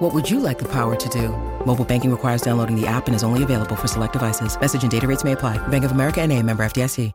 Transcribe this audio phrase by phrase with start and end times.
[0.00, 1.28] What would you like the power to do?
[1.66, 4.58] Mobile banking requires downloading the app and is only available for select devices.
[4.58, 5.58] Message and data rates may apply.
[5.68, 7.12] Bank of America and a member FDIC.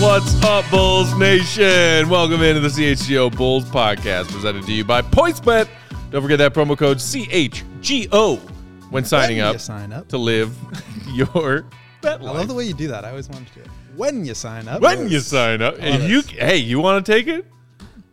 [0.00, 2.08] What's up, Bulls Nation?
[2.08, 5.68] Welcome into the CHGO Bulls podcast presented to you by PointsBet.
[6.10, 8.57] Don't forget that promo code CHGO
[8.90, 10.08] when signing you up, sign up.
[10.08, 10.56] to live
[11.12, 11.64] your
[12.00, 13.04] bet I love the way you do that.
[13.04, 13.68] I always wanted to do it.
[13.96, 14.80] When you sign up.
[14.80, 17.46] when you sign up, and you hey, you want to take it?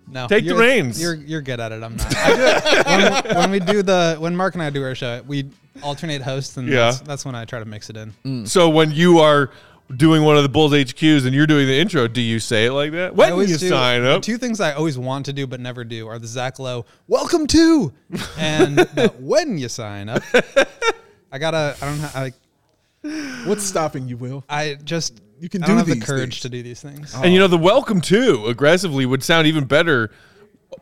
[0.07, 1.01] no, take the reins.
[1.01, 1.83] You're you're good at it.
[1.83, 2.15] I'm not.
[2.15, 5.21] I do it when, when we do the when Mark and I do our show,
[5.27, 5.49] we
[5.83, 6.75] alternate hosts, and Yeah.
[6.91, 8.13] that's, that's when I try to mix it in.
[8.25, 8.47] Mm.
[8.47, 9.51] So when you are
[9.95, 12.71] doing one of the Bulls HQs and you're doing the intro, do you say it
[12.71, 13.09] like that?
[13.11, 15.59] I When always you do- sign up, Two things I always want to do but
[15.59, 17.93] never do are the Zach Lowe "Welcome to"
[18.37, 20.23] and the "When you sign up."
[21.31, 21.75] I gotta.
[21.81, 21.99] I don't.
[21.99, 22.33] Ha- I.
[23.47, 24.43] What's stopping you, Will?
[24.49, 25.21] I just.
[25.39, 26.39] You can I don't do have the courage things.
[26.41, 27.13] to do these things.
[27.13, 30.09] and you know the welcome to aggressively would sound even better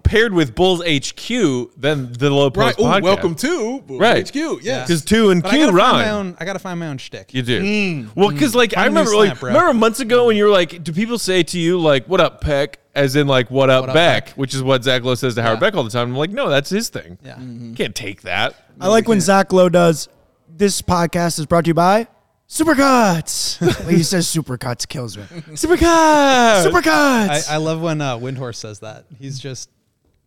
[0.03, 2.75] paired with Bulls HQ than the low Right.
[2.75, 3.01] post Ooh, podcast.
[3.03, 4.27] welcome to Bulls Right.
[4.27, 4.59] HQ.
[4.63, 6.13] Yeah, because two and But I Q gotta find my rhyme.
[6.13, 6.37] own.
[6.39, 7.33] I gotta find my own shtick.
[7.33, 7.61] You do.
[7.61, 8.09] Mm.
[8.15, 8.55] Well, because mm.
[8.55, 9.47] like I Find a new remember, like slant, bro.
[9.49, 12.41] remember months ago when you were like, do people say to you like, "What up,
[12.41, 14.35] Peck?" As in like, "What up, What up, Beck?" Beck?
[14.35, 15.59] Which is what Zach Lowe says to Howard Yeah.
[15.61, 16.09] Beck all the time.
[16.09, 17.17] I'm like, no, that's his thing.
[17.23, 17.39] Yeah.
[17.39, 17.73] You mm-hmm.
[17.73, 18.55] can't take that.
[18.79, 20.09] I like when Zach Lowe does.
[20.55, 22.07] This podcast is brought to you by
[22.47, 23.59] Supercuts.
[23.85, 25.23] when he says Supercuts, kills me.
[25.53, 26.63] Supercar.
[26.63, 27.49] Supercuts.
[27.49, 29.05] I, I love when uh, Windhorst says that.
[29.19, 29.69] He's just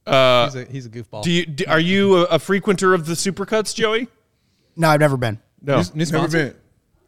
[0.06, 1.22] Uh, he's a he's a goofball.
[1.22, 4.08] do you do, are you a, a frequenter of the Supercuts, Joey?
[4.76, 5.40] no, I've never been.
[5.62, 5.78] No.
[5.78, 6.56] new, new Never sponsor?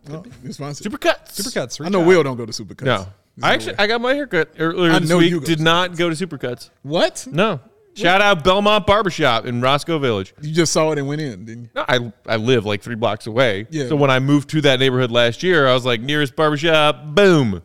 [0.07, 0.33] been.
[0.43, 0.85] New sponsor.
[0.89, 1.41] Supercuts.
[1.41, 1.81] Supercuts.
[1.81, 2.07] I reach know out.
[2.07, 2.85] Will don't go to Supercuts.
[2.87, 2.97] No.
[3.37, 3.77] There's I no actually way.
[3.79, 5.31] I got my haircut earlier I this know week.
[5.31, 6.71] you go Did to not go to Supercuts.
[6.83, 7.27] what?
[7.31, 7.61] No.
[7.95, 10.33] Shout out Belmont Barbershop in Roscoe Village.
[10.41, 11.71] You just saw it and went in, didn't you?
[11.75, 13.67] No, I I live like three blocks away.
[13.71, 13.89] Yeah.
[13.89, 17.61] So when I moved to that neighborhood last year, I was like nearest barbershop, boom.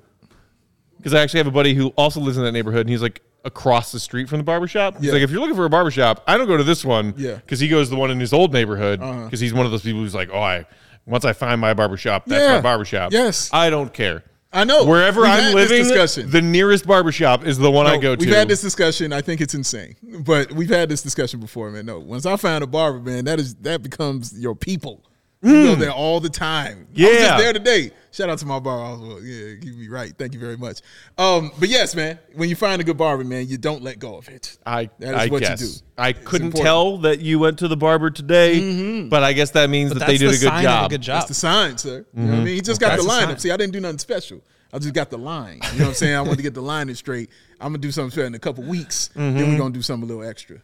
[0.98, 3.22] Because I actually have a buddy who also lives in that neighborhood, and he's like
[3.44, 4.96] across the street from the barbershop.
[4.98, 5.14] He's Yeah.
[5.14, 7.14] like, if you're looking for a barbershop, I don't go to this one.
[7.18, 7.36] Yeah.
[7.36, 9.02] Because he goes to the one in his old neighborhood.
[9.02, 9.26] Uh-huh.
[9.26, 10.66] Because he's one of those people who's like, oh, I
[11.06, 12.56] once I find my barbershop, that's Yeah.
[12.56, 13.12] my barbershop.
[13.12, 13.50] Yes.
[13.52, 14.24] I don't care.
[14.56, 14.86] I know.
[14.86, 16.30] Wherever We've I'm had this living, discussion.
[16.30, 18.24] the nearest barbershop is the one I go to.
[18.24, 19.12] We've had this discussion.
[19.12, 21.88] I think it's insane, but we've had this discussion before, man.
[21.88, 25.04] No, once I find a barber, man, that is that becomes your people.
[25.44, 26.88] You go there all the time.
[26.94, 27.08] Yeah.
[27.08, 27.22] I was Mm.
[27.22, 27.28] Yeah.
[27.28, 27.92] just there today.
[28.12, 28.84] Shout out to my barber.
[28.84, 30.14] I well, yeah, you be right.
[30.18, 30.82] Thank you very much.
[31.18, 34.16] Um, but yes, man, when you find a good barber, man, you don't let go
[34.18, 34.58] of it.
[34.68, 35.60] I, That is I what you guess.
[35.80, 35.86] do.
[35.98, 36.66] I It's couldn't important.
[36.66, 40.08] tell that you went to the barber today, but I guess that means But that
[40.10, 40.80] they did the a good sign job.
[40.86, 41.16] of a good job.
[41.16, 42.06] That's the sign, sir.
[42.16, 42.56] You know what I mean?
[42.56, 43.40] He just got That's the the line up.
[43.40, 44.42] See, I didn't do nothing special.
[44.74, 45.60] I just got the line.
[45.74, 46.16] You know what I'm saying?
[46.16, 47.30] I want to get the line in straight.
[47.62, 49.10] I'm gonna do something special in a couple weeks.
[49.16, 50.58] Then we're gonna do something a little extra.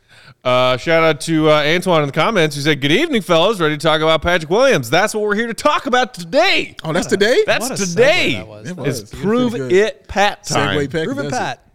[0.43, 3.59] Uh, shout out to uh, Antoine in the comments who said, "Good evening, fellas.
[3.59, 4.89] Ready to talk about Patrick Williams?
[4.89, 6.75] That's what we're here to talk about today.
[6.83, 7.43] Oh, that's today.
[7.45, 8.33] That's What a segue today.
[8.33, 8.65] that was.
[8.67, 8.99] It It's was.
[8.99, 10.77] It was prove pretty it, Pat time.
[10.77, 11.05] Segway Peck.
[11.05, 11.65] Prove it, does Pat.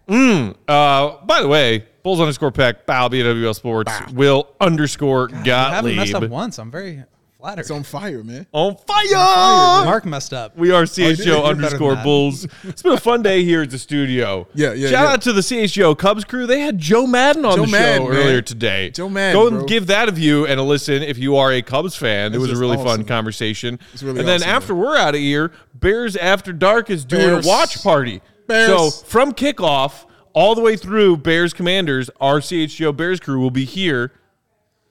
[0.68, 5.48] Uh, by the way, Bulls underscore Peck, Bow BWL Sports, Will underscore Gottlieb.
[5.48, 6.58] I haven't messed up Gottlieb once.
[6.58, 7.04] I'm very
[7.44, 7.60] flattered.
[7.60, 8.46] It's on fire, man.
[8.52, 9.84] on fire.
[9.84, 10.56] Mark messed up.
[10.56, 11.96] We are Oh, you're underscore.
[11.96, 12.46] Bulls.
[12.62, 14.48] It's been a fun day here at the studio.
[14.54, 15.12] Yeah, yeah, Shout yeah.
[15.12, 16.46] out to the CHGO Cubs crew.
[16.46, 18.18] They had Joe Maddon on Joe the Maddon, show man.
[18.22, 18.90] earlier today.
[18.90, 19.66] Joe Maddon, Go and bro.
[19.66, 22.32] give that a view and a listen if you are a Cubs fan.
[22.34, 23.78] It was a just really fun conversation.
[23.92, 27.26] It's really and then awesome, after we're out of here, Bears After Dark is doing
[27.26, 27.46] Bears.
[27.46, 28.22] a watch party.
[28.46, 28.68] Bears.
[28.68, 33.64] So from kickoff all the way through Bears Commanders, our CHGO Bears crew will be
[33.64, 34.12] here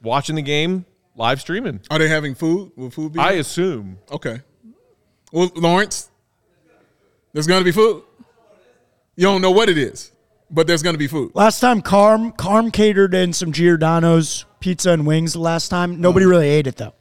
[0.02, 1.82] watching the game live streaming.
[1.90, 2.72] Are they having food?
[2.76, 3.20] Will food be?
[3.20, 4.00] I assume.
[4.12, 4.42] okay.
[5.32, 6.12] Well, Lawrence,
[7.34, 8.04] there's gonna be food.
[9.16, 10.12] You don't know what it is,
[10.52, 11.32] but there's gonna be food.
[11.34, 15.34] Last time, Carm Carm catered in some Giordano's pizza and wings.
[15.34, 16.32] The last time, nobody uh-huh.
[16.32, 16.94] really ate it though.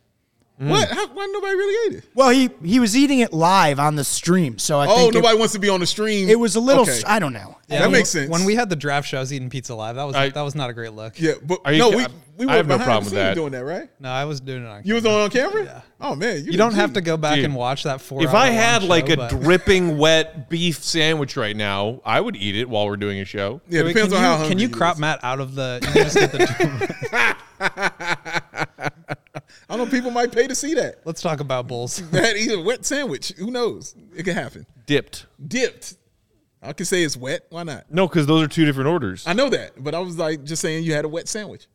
[0.62, 0.70] Mm.
[0.70, 0.88] What?
[0.90, 2.04] How, why nobody really ate it?
[2.14, 5.34] Well, he he was eating it live on the stream, so I Oh, think nobody
[5.34, 6.28] it, wants to be on the stream.
[6.28, 6.82] it was a little.
[6.82, 7.00] Okay.
[7.06, 7.56] I don't know.
[7.68, 8.30] that makes sense.
[8.30, 9.96] When we had the draft show, I was eating pizza live.
[9.96, 11.18] That was I- that was not a great look.
[11.18, 12.06] yeah, but Are you- no, we
[12.38, 13.34] we were I have no problem with scenes that.
[13.34, 13.88] doing that, right?
[14.00, 14.82] No, I was doing it on.
[14.84, 15.18] You was camera.
[15.18, 15.64] on on camera?
[15.64, 15.80] Yeah.
[16.00, 16.94] Oh man, You don't have G.
[16.94, 17.44] to go back Dude.
[17.46, 18.22] and watch that four.
[18.22, 22.36] If I had like show, a but- dripping wet beef sandwich right now, I would
[22.36, 23.60] eat it while we're doing a show.
[23.68, 25.00] Yeah, Wait, depends can on how you, hungry Can you he crop is.
[25.00, 25.80] Matt out of the?
[25.86, 27.32] You can just get the
[29.68, 31.00] I don't know people might pay to see that.
[31.04, 32.00] Let's talk about Bulls.
[32.10, 33.32] That eat a wet sandwich.
[33.38, 33.94] Who knows?
[34.16, 34.66] It could happen.
[34.86, 35.26] Dipped.
[35.46, 35.94] Dipped.
[36.62, 37.46] I can say it's wet.
[37.50, 37.90] Why not?
[37.90, 39.26] No, because those are two different orders.
[39.26, 41.66] I know that, but I was like just saying you had a wet sandwich.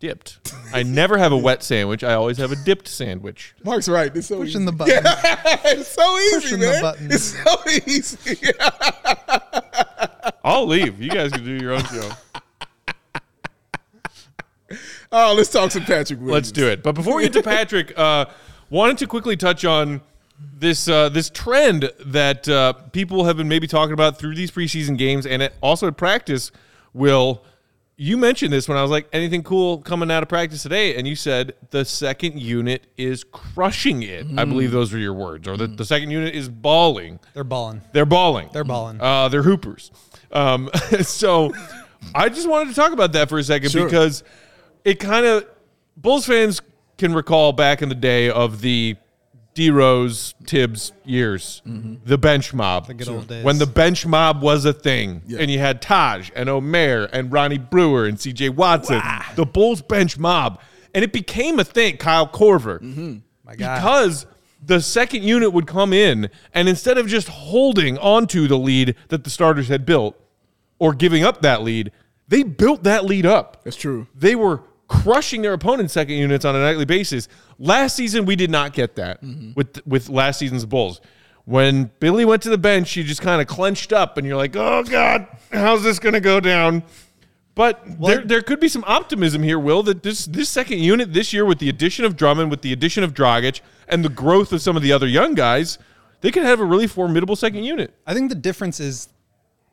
[0.00, 0.52] Dipped.
[0.72, 2.02] I never have a wet sandwich.
[2.04, 3.54] I always have a dipped sandwich.
[3.64, 4.14] Mark's right.
[4.14, 4.66] It's so Pushing easy.
[4.66, 5.02] the button.
[5.64, 6.82] it's so easy, Pushing the man.
[6.82, 7.08] button.
[7.10, 7.56] It's so
[7.86, 8.52] easy.
[10.44, 11.00] I'll leave.
[11.00, 12.10] You guys can do your own show.
[15.14, 16.32] Oh, let's talk some Patrick Williams.
[16.32, 16.82] Let's do it.
[16.82, 18.26] But before we get to Patrick, uh,
[18.70, 20.00] wanted to quickly touch on
[20.58, 24.98] this uh, this trend that uh, people have been maybe talking about through these preseason
[24.98, 26.50] games and it also at practice.
[26.92, 27.42] Will
[27.96, 30.96] you mentioned this when I was like, anything cool coming out of practice today?
[30.96, 34.26] And you said the second unit is crushing it.
[34.36, 35.46] I believe those were your words.
[35.46, 37.20] Or the, the second unit is balling.
[37.34, 37.82] They're balling.
[37.92, 38.48] They're balling.
[38.52, 39.00] They're balling.
[39.00, 39.92] Uh, they're hoopers.
[40.32, 40.70] Um,
[41.02, 41.52] so
[42.14, 43.84] I just wanted to talk about that for a second Sure.
[43.84, 44.24] because
[44.84, 45.46] it kind of
[45.96, 46.60] Bulls fans
[46.98, 48.96] can recall back in the day of the
[49.54, 51.94] D Rose Thibs years, mm-hmm.
[52.04, 52.88] the bench mob.
[52.88, 53.44] The good old days.
[53.44, 55.38] When the bench mob was a thing, Yeah.
[55.38, 58.48] and you had Taj and Omer and Ronnie Brewer and C.J.
[58.50, 59.00] Watson,
[59.36, 60.60] the Bulls bench mob,
[60.92, 61.96] and it became a thing.
[61.98, 63.16] Kyle Korver, mm-hmm.
[63.44, 63.76] My God.
[63.76, 64.26] because
[64.66, 69.22] the second unit would come in and instead of just holding onto the lead that
[69.22, 70.18] the starters had built
[70.78, 71.92] or giving up that lead,
[72.26, 73.62] they built that lead up.
[73.62, 74.06] That's true.
[74.14, 77.28] They were crushing their opponent's second units on a nightly basis.
[77.58, 79.52] Last season we did not get that mm-hmm.
[79.54, 81.00] with with last season's Bulls.
[81.46, 84.56] When Billy went to the bench, you just kind of clenched up and you're like,
[84.56, 86.82] "Oh god, how's this going to go down?"
[87.54, 91.32] But there, there could be some optimism here, Will, that this this second unit this
[91.32, 94.60] year, with the addition of Drummond, with the addition of Dragic, and the growth of
[94.60, 95.78] some of the other young guys,
[96.20, 97.94] they could have a really formidable second unit.
[98.06, 99.08] I think the difference is,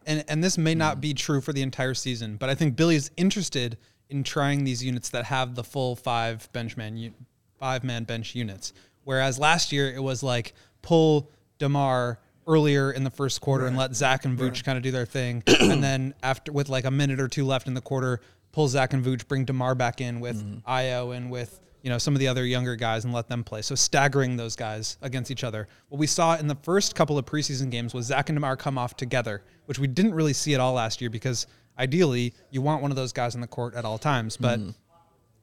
[0.06, 2.96] and and this may not be true for the entire season, but I think Billy
[2.96, 3.78] is interested
[4.12, 7.14] in trying these units that have the full five benchman,
[7.60, 8.74] five man bench units.
[9.04, 13.96] Whereas last year it was like pull Demar earlier in the first quarter and let
[13.96, 17.20] Zach and Vooch kind of do their thing, and then after with like a minute
[17.20, 18.20] or two left in the quarter,
[18.52, 20.70] pull Zach and Vooch, bring Demar back in with mm-hmm.
[20.70, 23.62] Ayo and with you know some of the other younger guys and let them play.
[23.62, 25.68] So staggering those guys against each other.
[25.90, 28.78] What we saw in the first couple of preseason games was Zach and Demar come
[28.78, 32.82] off together, which we didn't really see at all last year because ideally you want
[32.82, 34.38] one of those guys on the court at all times.
[34.38, 34.60] But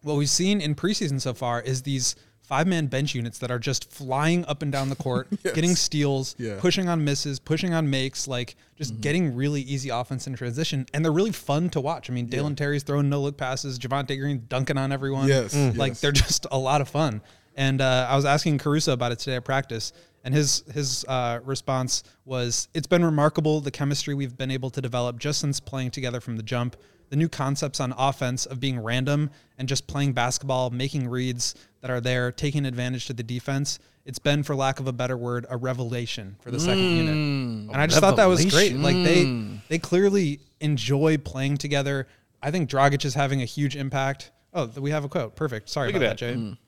[0.03, 3.59] what we've seen in preseason so far is these five man bench units that are
[3.59, 6.57] just flying up and down the court, getting steals, Yeah.
[6.59, 10.87] pushing on misses, pushing on makes, like just getting really easy offense in transition.
[10.95, 12.09] And they're really fun to watch.
[12.09, 15.29] I mean, Dalen Terry's throwing no look passes, Javonte Green dunking on everyone.
[15.29, 15.77] Yes, Mm.
[15.77, 16.01] Like yes.
[16.01, 17.21] they're just a lot of fun.
[17.55, 19.93] And uh, I was asking Caruso about it today at practice,
[20.29, 24.83] and his his uh, response was, "It's been remarkable the chemistry we've been able to
[24.83, 26.77] develop just since playing together from the jump.
[27.09, 31.91] The new concepts on offense of being random and just playing basketball, making reads that
[31.91, 33.79] are there, taking advantage to the defense.
[34.05, 37.15] It's been, for lack of a better word, a revelation for the second unit.
[37.15, 38.77] And I just thought that was great.
[38.77, 42.07] Like they they clearly enjoy playing together.
[42.43, 44.31] I think Dragic is having a huge impact.
[44.53, 45.37] Oh, we have a quote.
[45.37, 45.71] Perfect.
[45.71, 46.35] Sorry Look about that, that.
[46.35, 46.59] Jay.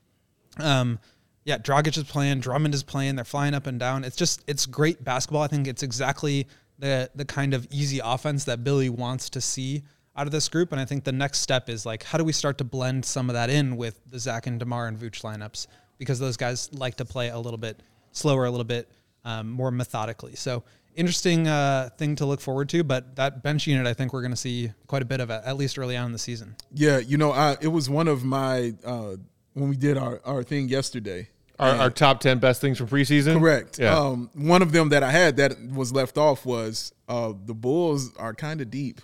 [0.65, 0.97] Um,
[1.43, 3.15] yeah, Dragic is playing, Drummond is playing.
[3.15, 4.03] They're flying up and down.
[4.03, 5.41] It's just it's great basketball.
[5.41, 6.47] I think it's exactly
[6.79, 9.83] the the kind of easy offense that Billy wants to see
[10.15, 10.71] out of this group.
[10.71, 13.29] And I think the next step is like, how do we start to blend some
[13.29, 15.67] of that in with the Zach and Demar and Vooch lineups
[15.97, 18.89] because those guys like to play a little bit slower, a little bit
[19.23, 20.35] um, more methodically.
[20.35, 20.63] So
[20.95, 22.83] interesting uh, thing to look forward to.
[22.83, 25.41] But that bench unit, I think we're going to see quite a bit of it,
[25.45, 26.55] at least early on in the season.
[26.73, 29.15] Yeah, you know, I, it was one of my uh,
[29.53, 31.29] when we did our, our thing yesterday.
[31.59, 33.37] Our, our top ten best things from preseason.
[33.39, 33.77] Correct.
[33.77, 33.95] Yeah.
[33.95, 38.15] Um, one of them that I had that was left off was uh, the Bulls
[38.17, 38.99] are kind of deep.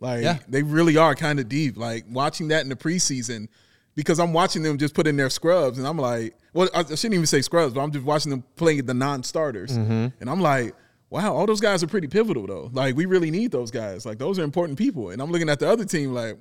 [0.00, 0.38] Like Yeah.
[0.48, 1.76] they really are kind of deep.
[1.76, 3.46] Like watching that in the preseason,
[3.94, 6.82] because I'm watching them just put in their scrubs, and I'm like, well, I, I
[6.82, 10.06] shouldn't even say scrubs, but I'm just watching them playing the non-starters, Mm-hmm.
[10.20, 10.74] and I'm like.
[11.10, 12.70] Wow, all those guys are pretty pivotal though.
[12.72, 14.06] Like we really need those guys.
[14.06, 15.10] Like those are important people.
[15.10, 16.38] And I'm looking at the other team like,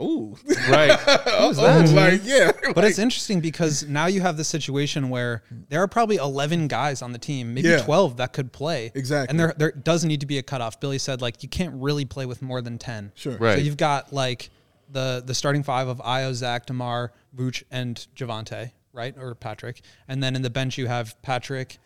[0.00, 0.36] ooh,
[0.68, 0.98] right.
[1.06, 1.52] oh,
[1.94, 2.52] like yeah.
[2.74, 7.02] But it's interesting because now you have this situation where there are probably 11 guys
[7.02, 7.82] on the team, maybe Yeah.
[7.82, 8.90] 12 that could play.
[8.94, 9.30] Exactly.
[9.30, 10.80] And there there does need to be a cutoff.
[10.80, 13.12] Billy said like you can't really play with more than 10.
[13.14, 13.36] Sure.
[13.36, 13.58] Right.
[13.58, 14.50] So you've got like
[14.90, 19.14] the the starting five of Ayo, Zach, Demar, Vooch, and Javonte, right?
[19.18, 19.82] Or Patrick.
[20.08, 21.78] And then in the bench you have Patrick,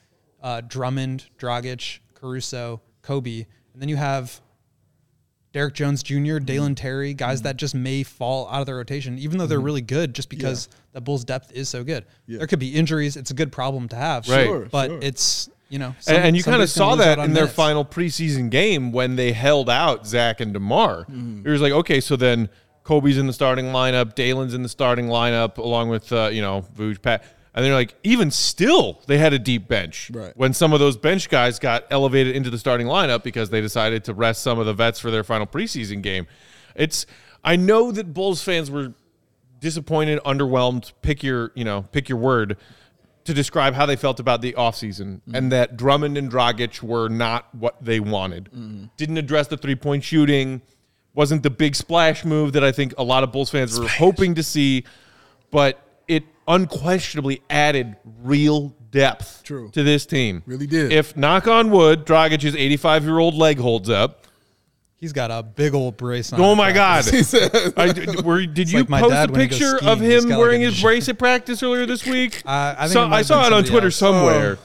[0.42, 3.47] uh, Drummond, Dragic, Caruso, Kobe.
[3.73, 4.40] And then you have
[5.52, 9.37] Derrick Jones Jr., Dalen Terry, guys that just may fall out of the rotation, even
[9.38, 12.06] though they're really good, just because the Bulls' depth is so good.
[12.26, 13.16] There could be injuries.
[13.16, 14.47] It's a good problem to have, Right.
[14.47, 14.99] Sure, but sure.
[15.02, 17.54] it's you know, some- and, and you kind of saw that in their minutes.
[17.54, 21.04] final preseason game when they held out Zach and Demar.
[21.04, 21.47] Mm-hmm.
[21.47, 22.50] It was like, okay, so then
[22.85, 26.66] Kobe's in the starting lineup, Dalen's in the starting lineup, along with uh, you know
[26.76, 27.25] Vooch, Pat.
[27.54, 30.32] And they're like, even still, they had a deep bench Right.
[30.37, 34.04] when some of those bench guys got elevated into the starting lineup because they decided
[34.04, 36.26] to rest some of the vets for their final preseason game.
[36.75, 37.04] It's
[37.44, 38.94] I know that Bulls fans were
[39.61, 42.56] disappointed, underwhelmed, pick your, you know, pick your word
[43.25, 45.35] to describe how they felt about the offseason mm-hmm.
[45.35, 48.47] and that Drummond and Dragic were not what they wanted.
[48.47, 48.87] Mm-hmm.
[48.97, 50.62] Didn't address the three-point shooting,
[51.14, 54.35] wasn't the big splash move that I think a lot of Bulls fans were hoping
[54.37, 54.85] to see,
[55.50, 55.80] but
[56.49, 59.70] unquestionably added real depth True.
[59.70, 60.42] to this team.
[60.46, 60.92] Really did.
[60.92, 64.18] If knock on wood, Dragic's 85-year-old leg holds up,
[64.96, 66.40] He's got a big old brace on.
[66.40, 67.02] Oh in my God!
[67.08, 67.34] practice.
[67.76, 70.22] I, d- were, did you like post a when he goes picture skiing, of him
[70.22, 72.42] got, like, wearing a- his brace at practice earlier this week?
[72.46, 73.96] Uh, I think So- I saw it on Twitter else.
[73.96, 74.58] somewhere.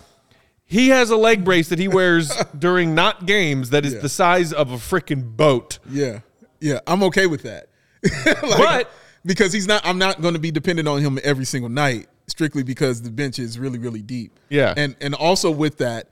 [0.64, 4.02] He has a leg brace that he wears during not games that is Yeah.
[4.02, 5.80] the size of a freaking boat.
[5.90, 6.20] Yeah,
[6.60, 7.70] yeah, I'm okay with that.
[8.04, 8.92] Like, But-
[9.28, 12.64] because he's not, I'm not going to be dependent on him every single night, strictly
[12.64, 14.40] because the bench is really, really deep.
[14.50, 14.74] Yeah.
[14.76, 16.10] and and also with that,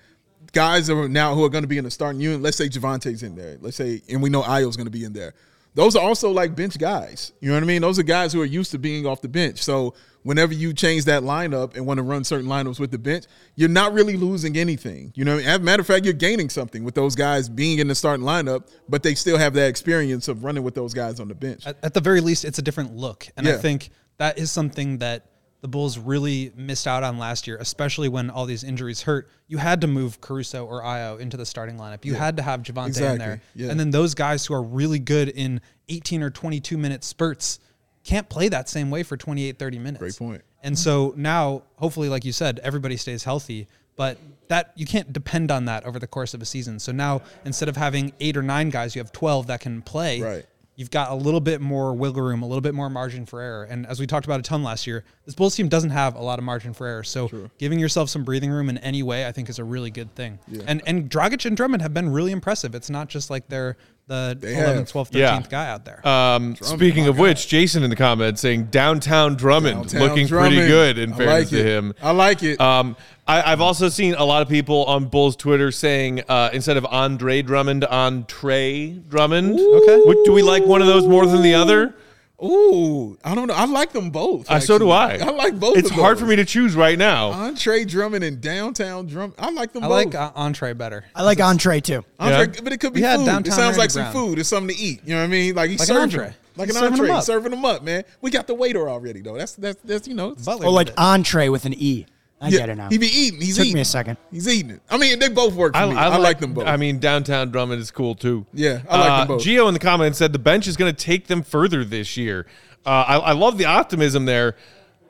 [0.51, 2.41] guys are now who are going to be in the starting unit.
[2.41, 3.57] Let's say Javonte's in there.
[3.62, 5.34] Let's say, and we know Ayo's going to be in there.
[5.74, 7.34] Those are also like bench guys.
[7.41, 7.81] You know what I mean?
[7.81, 9.62] Those are guys who are used to being off the bench.
[9.62, 9.93] So
[10.25, 13.70] whenever you change that lineup and want to run certain lineups with the bench, you're
[13.70, 15.13] not really losing anything.
[15.15, 17.88] You know, as a matter of fact, you're gaining something with those guys being in
[17.88, 21.27] the starting lineup, but they still have that experience of running with those guys on
[21.27, 21.65] the bench.
[21.67, 23.27] at, at the very least, it's a different look.
[23.38, 25.27] And I think that is something that
[25.62, 29.29] the Bulls really missed out on last year, especially when all these injuries hurt.
[29.48, 32.03] You had to move Caruso or Ayo into the starting lineup.
[32.03, 33.41] You had to have Javonte in there.
[33.53, 33.70] Yeah.
[33.70, 37.60] And then those guys who are really good in 18 or 22 minute spurts
[38.05, 40.00] can't play that same way for 28, 30 minutes.
[40.00, 40.41] Great point.
[40.63, 43.67] And so now, hopefully, like you said, everybody stays healthy.
[43.97, 44.17] But
[44.50, 46.79] that you can't depend on that over the course of a season.
[46.79, 50.21] So now, instead of having eight or nine guys, you have 12 that can play
[50.21, 50.45] Right.
[50.75, 53.63] you've got a little bit more wiggle room, a little bit more margin for error.
[53.63, 56.21] And as we talked about a ton last year, this Bulls team doesn't have a
[56.21, 57.05] lot of margin for error.
[57.05, 60.13] So giving yourself some breathing room in any way, I think, is a really good
[60.13, 60.39] thing.
[60.50, 60.63] Yeah.
[60.67, 62.75] And and Dragic and Drummond have been really impressive.
[62.75, 64.91] It's not just like they're the They 11th, have.
[64.91, 65.41] 12th, 13th Yeah.
[65.50, 66.07] guy out there.
[66.07, 70.97] Um, speaking of which, Jason in the comments saying downtown Drummond Downtown looking pretty good
[70.97, 71.93] in I fairness like to him.
[72.01, 72.62] I like it.
[72.62, 72.95] Um,
[73.27, 76.85] I, I've also seen a lot of people on Bulls Twitter saying uh, instead of
[76.85, 79.59] Andre Drummond, Andre Drummond.
[79.59, 80.03] Okay.
[80.25, 81.95] Do we like one of those more than the other?
[82.44, 83.54] Ooh, I don't know.
[83.54, 84.50] I like them both.
[84.51, 85.13] Uh, so do I.
[85.18, 85.77] I like both.
[85.77, 86.22] It's of hard those.
[86.22, 87.30] for me to choose right now.
[87.32, 89.34] Entree Drummond and downtown Drum.
[89.39, 89.92] I like them both.
[89.92, 90.13] I both.
[90.13, 91.06] like uh, entree better.
[91.15, 92.04] I like entree too.
[92.20, 92.62] Entree, Yeah.
[92.63, 93.24] but it could be We had food.
[93.24, 94.13] It downtown sounds like some Brown.
[94.13, 94.39] food.
[94.39, 95.01] It's something to eat.
[95.06, 95.56] You know what I mean?
[95.56, 96.36] Like he's Like an serving entree.
[96.58, 97.24] Like an serving entree, them up.
[97.24, 98.04] serving them up, man.
[98.22, 99.38] We got the waiter already though.
[99.38, 100.32] That's that's that's you know.
[100.32, 100.94] it's- Butler Or did like it.
[100.98, 102.06] entree with an E.
[102.42, 102.89] I yeah, get it now.
[102.89, 103.39] He be eating.
[103.39, 103.72] He's eating.
[103.72, 104.18] Took me a second.
[104.32, 104.82] He's eating it.
[104.89, 105.96] I mean, they both work for me.
[105.96, 106.68] I, like, them both.
[106.68, 108.46] I mean, downtown Drummond is cool too.
[108.54, 109.42] Yeah, I like them Uh, both.
[109.44, 112.46] Gio in the comments said the bench is going to take them further this year.
[112.86, 114.56] Uh, I, I love the optimism there.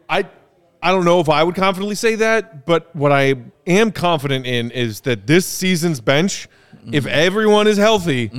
[0.07, 0.25] I
[0.83, 3.33] I don't know if I would confidently say that, but what I
[3.65, 6.47] am confident in is that this season's bench,
[6.91, 7.07] if Mm-hmm.
[7.11, 8.29] everyone is healthy,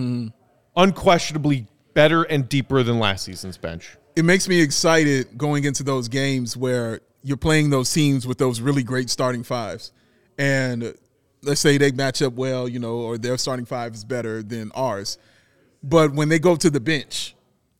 [0.76, 3.96] unquestionably better and deeper than last season's bench.
[4.14, 8.60] it makes me excited going into those games where you're playing those teams with those
[8.60, 9.90] really great starting fives.
[10.38, 10.94] And
[11.42, 14.70] let's say they match up well, you know, or their starting five is better than
[14.76, 15.18] ours.
[15.82, 17.34] But when they go to the bench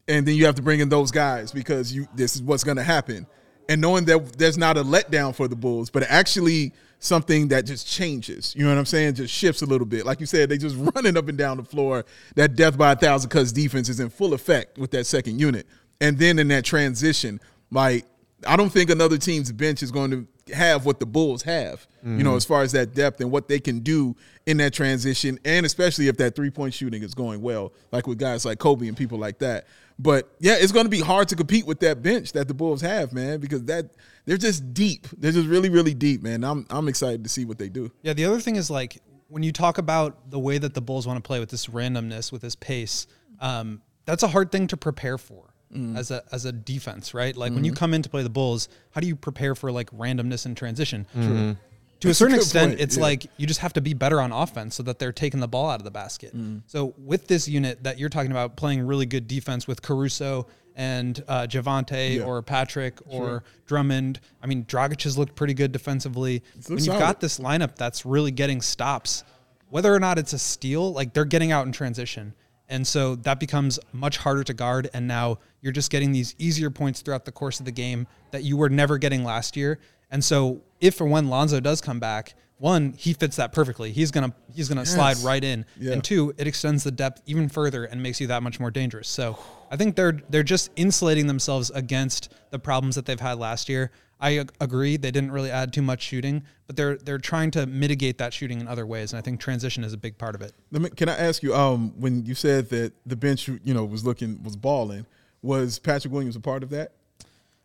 [0.09, 2.76] and then you have to bring in those guys because you this is what's going
[2.76, 3.25] to happen.
[3.69, 7.87] And knowing that there's not a letdown for the Bulls, but actually something that just
[7.87, 8.53] changes.
[8.57, 9.15] You know what I'm saying?
[9.15, 10.05] Just shifts a little bit.
[10.05, 12.05] Like you said, they just running up and down the floor.
[12.35, 15.69] That death by a thousand cuts defense is in full effect with that second unit.
[16.00, 18.07] And then in that transition, like
[18.47, 22.23] I don't think another team's bench is going to have what the Bulls have, you
[22.23, 24.15] know, as far as that depth and what they can do
[24.47, 28.19] in that transition, and especially if that three point shooting is going well, like with
[28.19, 29.67] guys like Kobe and people like that.
[29.99, 32.81] But yeah, it's going to be hard to compete with that bench that the Bulls
[32.83, 33.91] have, man, because that
[34.25, 35.07] they're just deep.
[35.17, 36.45] They're just really, really deep, man.
[36.45, 37.91] I'm I'm excited to see what they do.
[38.03, 38.99] Yeah, the other thing is like
[39.29, 42.31] when you talk about the way that the Bulls want to play with this randomness,
[42.31, 43.07] with this pace,
[43.41, 45.97] um, that's a hard thing to prepare for Mm.
[45.99, 47.37] as a as a defense, right?
[47.37, 49.91] Like when you come in to play the Bulls, how do you prepare for like
[49.91, 51.07] randomness and transition?
[51.13, 51.57] To a
[52.01, 53.03] That's a certain good extent, point, it's yeah.
[53.03, 55.69] like you just have to be better on offense so that they're taking the ball
[55.71, 56.37] out of the basket.
[56.37, 56.63] Mm.
[56.67, 60.47] So with this unit that you're talking about playing really good defense with Caruso
[60.77, 62.25] and uh, Javonte Yeah.
[62.25, 66.43] or Patrick or Drummond, I mean Dragic has looked pretty good defensively.
[66.53, 67.01] When looks you've solid.
[67.01, 69.25] got this lineup that's really getting stops,
[69.71, 72.35] whether or not it's a steal, like they're getting out in transition.
[72.69, 74.91] And so that becomes much harder to guard.
[74.93, 78.43] And now you're just getting these easier points throughout the course of the game that
[78.43, 79.79] you were never getting last year.
[80.11, 83.93] And so if or when Lonzo does come back, one, he fits that perfectly.
[83.93, 85.67] He's gonna he's gonna slide right in.
[85.79, 85.93] Yeah.
[85.93, 89.09] And two, it extends the depth even further and makes you that much more dangerous.
[89.09, 89.39] So
[89.71, 93.91] I think they're they're just insulating themselves against the problems that they've had last year.
[94.19, 98.17] I agree they didn't really add too much shooting, but they're they're trying to mitigate
[98.19, 100.53] that shooting in other ways, and I think transition is a big part of it.
[100.73, 101.55] Let me, can I ask you?
[101.55, 105.05] Um, when you said that the bench, you know, was looking was balling,
[105.43, 106.93] was Patrick Williams a part of that?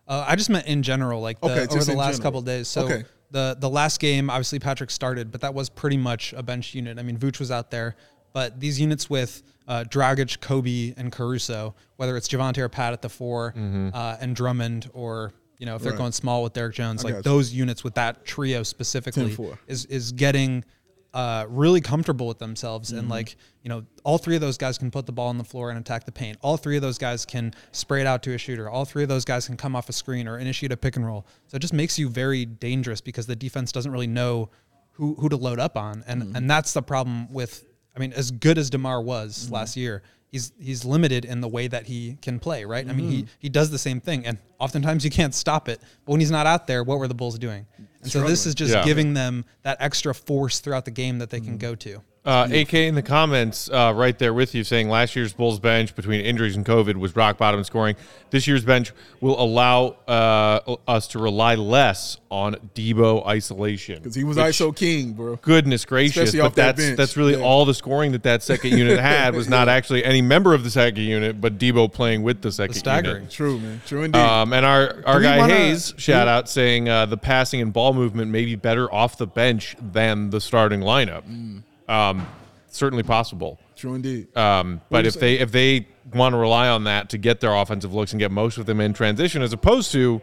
[0.08, 2.22] Uh, I just meant in general, like the, Okay, over the last general.
[2.24, 2.67] couple of days.
[2.67, 3.05] So Okay.
[3.31, 7.00] the the last game, obviously Patrick started, but that was pretty much a bench unit.
[7.00, 7.96] I mean, Vooch was out there,
[8.34, 13.01] but these units with uh, Dragic, Kobe, and Caruso, whether it's Javonte or Pat at
[13.01, 13.53] the 4
[13.93, 15.93] uh, and Drummond, or you know if they're.
[15.93, 15.97] Right.
[15.99, 17.23] going small with Derrick Jones, I like got you.
[17.31, 19.37] those units with that trio specifically
[19.67, 20.65] is is getting
[21.13, 23.11] uh, really comfortable with themselves and Mm-hmm.
[23.11, 25.69] like you know all three of those guys can put the ball on the floor
[25.69, 28.37] and attack the paint all three of those guys can spray it out to a
[28.37, 30.95] shooter all three of those guys can come off a screen or initiate a pick
[30.95, 34.49] and roll so it just makes you very dangerous because the defense doesn't really know
[34.93, 36.35] who who to load up on and Mm-hmm.
[36.37, 37.65] and that's the problem with
[37.95, 39.53] I mean as good as DeMar was Mm-hmm.
[39.53, 43.10] last year he's he's limited in the way that he can play right I mean
[43.10, 46.31] he he does the same thing and oftentimes you can't stop it but when he's
[46.31, 47.65] not out there what were the Bulls doing
[48.01, 48.83] and so this is just Yeah.
[48.86, 51.45] giving them that extra force throughout the game that they Mm-hmm.
[51.48, 52.01] can go to.
[52.23, 55.95] Uh, AK in the comments, uh, right there with you, saying last year's Bulls bench
[55.95, 57.95] between injuries and COVID was rock bottom scoring.
[58.29, 64.23] This year's bench will allow uh, us to rely less on Debo isolation Because he
[64.23, 65.37] was which- ISO king, bro.
[65.37, 66.15] Goodness gracious!
[66.29, 67.43] Especially But off that that's that's really Yeah.
[67.43, 70.69] all the scoring that that second unit had was not actually any member of the
[70.69, 73.15] second unit, but Debo playing with the second staggering.
[73.23, 73.31] unit.
[73.31, 73.81] True, man.
[73.87, 74.19] True indeed.
[74.19, 77.93] Um, and our our guy wanna- Hayes shout out saying uh, the passing and ball
[77.95, 81.23] movement may be better off the bench than the starting lineup.
[81.23, 81.63] Mm.
[81.91, 82.25] Um,
[82.67, 83.60] certainly possible.
[83.75, 84.36] True indeed.
[84.38, 87.53] Um, but you if they if they want to rely on that to get their
[87.53, 90.21] offensive looks and get most of them in transition, as opposed to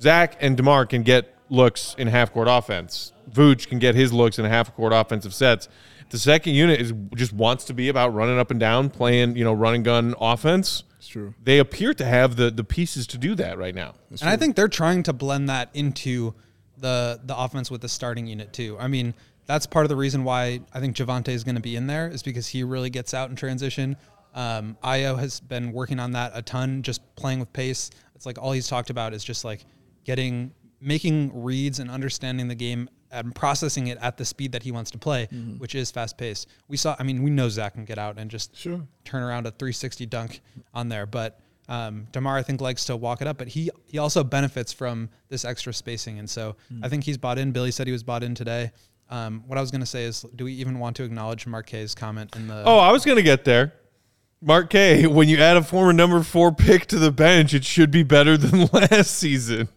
[0.00, 4.38] Zach and Demar can get looks in half court offense, Vooch can get his looks
[4.38, 5.68] in half court offensive sets.
[6.10, 9.44] The second unit is just wants to be about running up and down, playing you
[9.44, 10.84] know running gun offense.
[10.98, 11.34] It's true.
[11.42, 13.94] They appear to have the the pieces to do that right now.
[14.10, 16.34] and I think they're trying to blend that into
[16.76, 18.76] the the offense with the starting unit too.
[18.78, 19.14] I mean,
[19.50, 22.06] that's part of the reason why I think Javonte is going to be in there
[22.08, 23.96] is because he really gets out in transition.
[24.32, 27.90] Um, Ayo has been working on that a ton, just playing with pace.
[28.14, 29.64] It's like all he's talked about is just like
[30.04, 34.70] getting, making reads and understanding the game and processing it at the speed that he
[34.70, 35.26] wants to play,
[35.58, 36.46] which is fast paced.
[36.68, 38.80] We saw, I mean, we know Zach can get out and just Sure.
[39.04, 40.40] turn around a 360 dunk
[40.72, 43.98] on there, but um, Demar I think likes to walk it up, but he he
[43.98, 47.52] also benefits from this extra spacing, and so I think he's bought in.
[47.52, 48.72] Billy said he was bought in today.
[49.10, 51.94] Um, what I was going to say is, do we even want to acknowledge Marquez'
[51.94, 52.62] comment in the?
[52.64, 53.72] Oh, I was gonna get there.
[54.40, 57.90] Mark K, when you add a former number four pick to the bench, it should
[57.90, 59.68] be better than last season.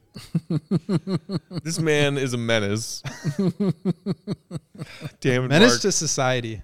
[1.64, 3.02] this man is a menace.
[5.20, 5.82] Damn it, menace Mark.
[5.82, 6.62] to society.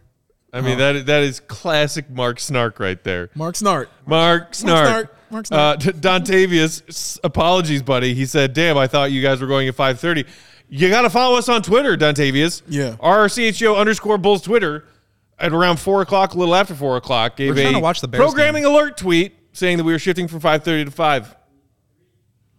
[0.51, 3.29] I mean that that is classic Mark Snark right there.
[3.35, 3.87] Mark Snart.
[4.05, 4.87] Mark Snark.
[4.87, 5.15] Snark.
[5.31, 5.79] Mark Uh, Snark.
[5.79, 8.13] D- Dontavius, s- apologies, buddy.
[8.15, 10.25] He said, "Damn, I thought you guys were going at 5:30."
[10.69, 12.61] You got to follow us on Twitter, Dontavius.
[12.67, 12.95] Yeah.
[12.99, 14.85] RCHO underscore Bulls Twitter
[15.39, 18.01] at around four o'clock, a little after four o'clock, gave We're trying a to watch
[18.01, 21.35] the Bears programming alert tweet saying that we were shifting from 5:30 to five.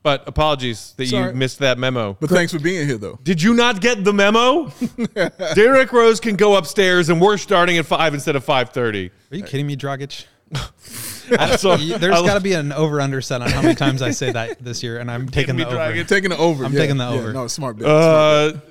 [0.02, 1.28] But apologies that Sorry.
[1.28, 2.16] you missed that memo.
[2.18, 3.18] But thanks for being here, though.
[3.22, 4.72] Did you not get the memo?
[5.54, 9.10] Derrick Rose can go upstairs, and we're starting at five instead of 5:30.
[9.30, 10.24] Are you kidding me, Dragic?
[11.58, 14.32] So, There's got to be an over under set on how many times I say
[14.32, 15.76] that this year, and I'm taking the over.
[15.76, 16.08] Dragic.
[16.08, 16.64] Taking the over.
[16.64, 17.32] I'm yeah, taking the yeah, over.
[17.32, 17.86] No, smart bet.
[17.86, 18.62] smart bet.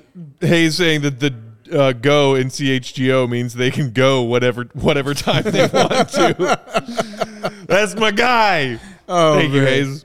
[0.42, 1.34] Uh, Hayes saying that the
[1.72, 7.64] uh, go in CHGO means they can go whatever whatever time they want to.
[7.66, 8.78] That's my guy.
[9.08, 9.68] Oh, Thank you, man.
[9.68, 10.04] Hayes.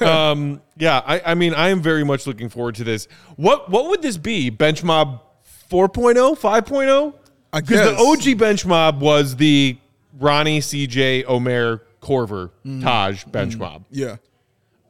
[0.00, 3.06] Um, yeah, I, I mean, I am very much looking forward to this.
[3.36, 4.48] What what would this be?
[4.48, 5.22] Bench Mob
[5.70, 7.14] 4.0, 5.0?
[7.52, 8.30] I Because the.
[8.32, 9.76] OG Bench Mob was the
[10.18, 12.82] Ronnie, CJ, Omer, Korver, Mm.
[12.82, 13.84] Taj Bench Mob.
[13.90, 14.16] Yeah.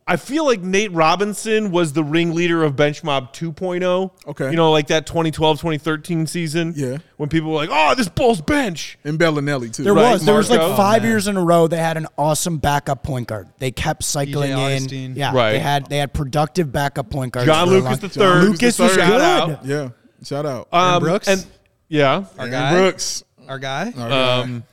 [0.05, 4.11] I feel like Nate Robinson was the ringleader of Bench Mob 2.0.
[4.27, 4.51] Okay.
[4.51, 6.75] You know, like that 2012 2013 season.
[6.77, 6.99] Yeah.
[7.19, 8.99] When people were like, oh, this Bulls bench.
[9.05, 9.85] And Belinelli, too.
[9.85, 10.25] There Right, was.
[10.25, 13.29] There was like five Oh, years in a row they had an awesome backup point
[13.29, 13.49] guard.
[13.59, 14.59] They kept cycling in.
[14.59, 15.15] Augustin.
[15.15, 15.53] Yeah, Right.
[15.53, 17.47] they had they had productive backup point guards.
[17.47, 18.43] John Lucas the third.
[18.45, 19.21] Lucas was Shout good.
[19.21, 19.65] out.
[19.65, 19.89] Yeah.
[20.25, 20.67] Shout out.
[20.73, 21.29] Um, Brooks?
[21.29, 21.47] And
[21.89, 22.25] yeah.
[22.39, 23.23] Our Aaron guy, Brooks.
[23.49, 23.93] our guy.
[23.97, 24.41] Our guy.
[24.41, 24.65] Um,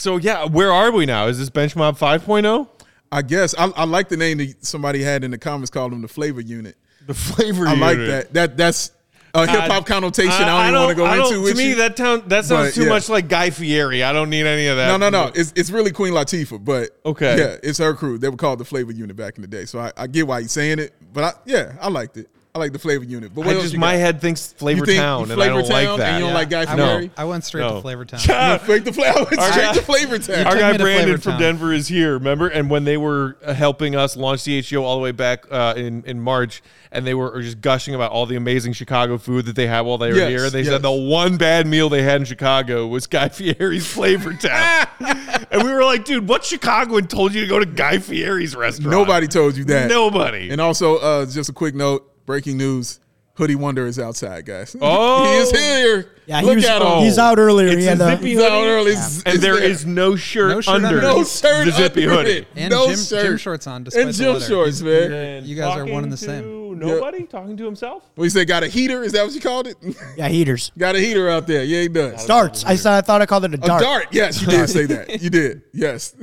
[0.00, 1.26] so yeah, where are we now?
[1.26, 2.04] Is this Bench Mob oh?
[2.04, 2.68] 5.0?
[3.12, 3.54] I guess.
[3.58, 6.40] I, I like the name that somebody had in the comments called them the flavor
[6.40, 6.76] unit.
[7.06, 7.76] The flavor unit.
[7.78, 8.32] I like that.
[8.34, 8.92] That That's
[9.34, 11.68] a hip hop connotation I, don't even want to go into don't- with To me,
[11.70, 11.74] you.
[11.76, 12.88] that town that sounds But, too yeah.
[12.88, 14.02] much like Guy Fieri.
[14.02, 14.88] I don't need any of that.
[14.88, 15.32] no, no, no.
[15.34, 17.38] It's it's really Queen Latifah, but Okay.
[17.38, 18.18] yeah, it's her crew.
[18.18, 20.42] They were called the Flavor Unit back in the day, so I, I get why
[20.42, 20.94] he's saying it.
[21.12, 22.28] But I, yeah, I liked it.
[22.52, 23.32] I like the flavor unit.
[23.32, 24.00] But I what else just you my got?
[24.00, 26.08] head thinks Flavor think Town, and I Flavor don't like Town that.
[26.08, 26.86] and you don't like Guy I No.
[26.96, 27.76] Went, I went straight No.
[27.76, 28.20] to Flavor Town.
[28.28, 29.24] Yeah, straight to flavor.
[29.24, 30.46] Straight guy- to flavor town.
[30.48, 31.40] Our guy Brandon from Town.
[31.40, 32.48] Denver is here, remember?
[32.48, 36.02] And when they were uh, helping us launch CHGO all the way back uh, in
[36.06, 36.60] in March,
[36.90, 39.98] and they were just gushing about all the amazing Chicago food that they had while
[39.98, 40.50] they were Yes, here.
[40.50, 40.70] They yes.
[40.70, 44.88] said the one bad meal they had in Chicago was Guy Fieri's Flavor Town,
[45.52, 48.90] and we were like, "Dude, what Chicagoan told you to go to Guy Fieri's restaurant?"
[48.90, 49.88] Nobody told you that.
[49.88, 50.50] Nobody.
[50.50, 53.00] And also, uh, just a quick note: breaking news.
[53.34, 54.76] Hoodie Wonder is outside, guys.
[54.80, 55.24] Oh.
[55.32, 55.56] he is oh.
[55.56, 56.12] here.
[56.26, 56.98] Yeah, Look he was, at him.
[57.02, 57.66] he's out earlier.
[57.68, 58.68] It's he a had the, zippy He's out hoodie.
[58.68, 58.90] early.
[58.92, 59.64] It's- and there there.
[59.64, 61.00] is no shirt, No shirt under under.
[61.00, 62.30] no shirt the zippy under hoodie.
[62.42, 62.48] it.
[62.54, 63.22] And no gym, shirt.
[63.24, 64.44] gym shorts on despite and the gym weather.
[64.46, 65.12] shorts, man.
[65.12, 66.42] And You guys are one and the same.
[66.44, 68.04] to Nobody talking to himself.
[68.14, 68.44] What you say?
[68.44, 69.02] Got a heater?
[69.02, 69.76] Is that what you called it?
[70.16, 70.70] yeah, heaters.
[70.78, 71.64] got a heater out there.
[71.64, 72.24] Yeah, he does.
[72.26, 72.64] Darts.
[72.64, 73.82] I I thought I called it a A dart.
[73.82, 74.06] dart.
[74.12, 75.20] Yes, you did say that.
[75.22, 75.62] You did.
[75.72, 76.14] Yes.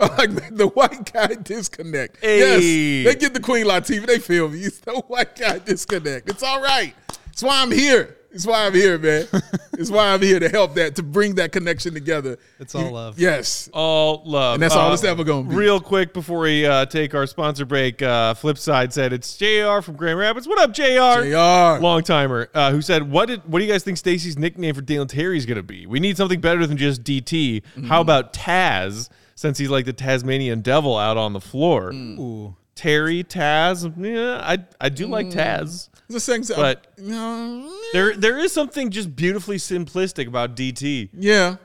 [0.18, 2.18] Like the white guy disconnect.
[2.20, 2.38] Hey.
[2.38, 3.04] Yes.
[3.14, 4.06] They get the Queen Latifah.
[4.06, 4.60] They feel me.
[4.60, 6.28] It's the white guy disconnect.
[6.28, 6.94] It's all right.
[7.26, 8.16] That's why I'm here.
[8.30, 9.26] It's why I'm here, man.
[9.72, 12.38] it's why I'm here to help that, to bring that connection together.
[12.60, 13.18] It's all love.
[13.18, 13.70] Yes.
[13.72, 14.54] All love.
[14.54, 15.54] And that's all it's ever gonna be.
[15.54, 19.96] Real quick before we uh, take our sponsor break, uh, Flipside said it's JR from
[19.96, 20.46] Grand Rapids.
[20.46, 21.24] What up, JR?
[21.24, 21.82] JR.
[21.82, 22.50] Long timer.
[22.52, 25.38] Uh, who said, what did what do you guys think Stacey's nickname for Dalen Terry
[25.38, 25.86] is going to be?
[25.86, 27.62] We need something better than just DT.
[27.62, 27.84] Mm-hmm.
[27.86, 29.08] How about Taz,
[29.38, 31.92] since he's like the Tasmanian devil out on the floor?
[31.92, 32.18] Mm.
[32.18, 32.56] Ooh.
[32.74, 33.84] Terry, Taz.
[33.96, 35.10] Yeah, I, I do Mm.
[35.10, 35.88] like Taz.
[36.08, 36.42] The same.
[36.56, 37.72] But- no.
[37.92, 41.10] There There is something just beautifully simplistic about DT.
[41.12, 41.56] Yeah,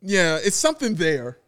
[0.00, 1.38] yeah, it's something there.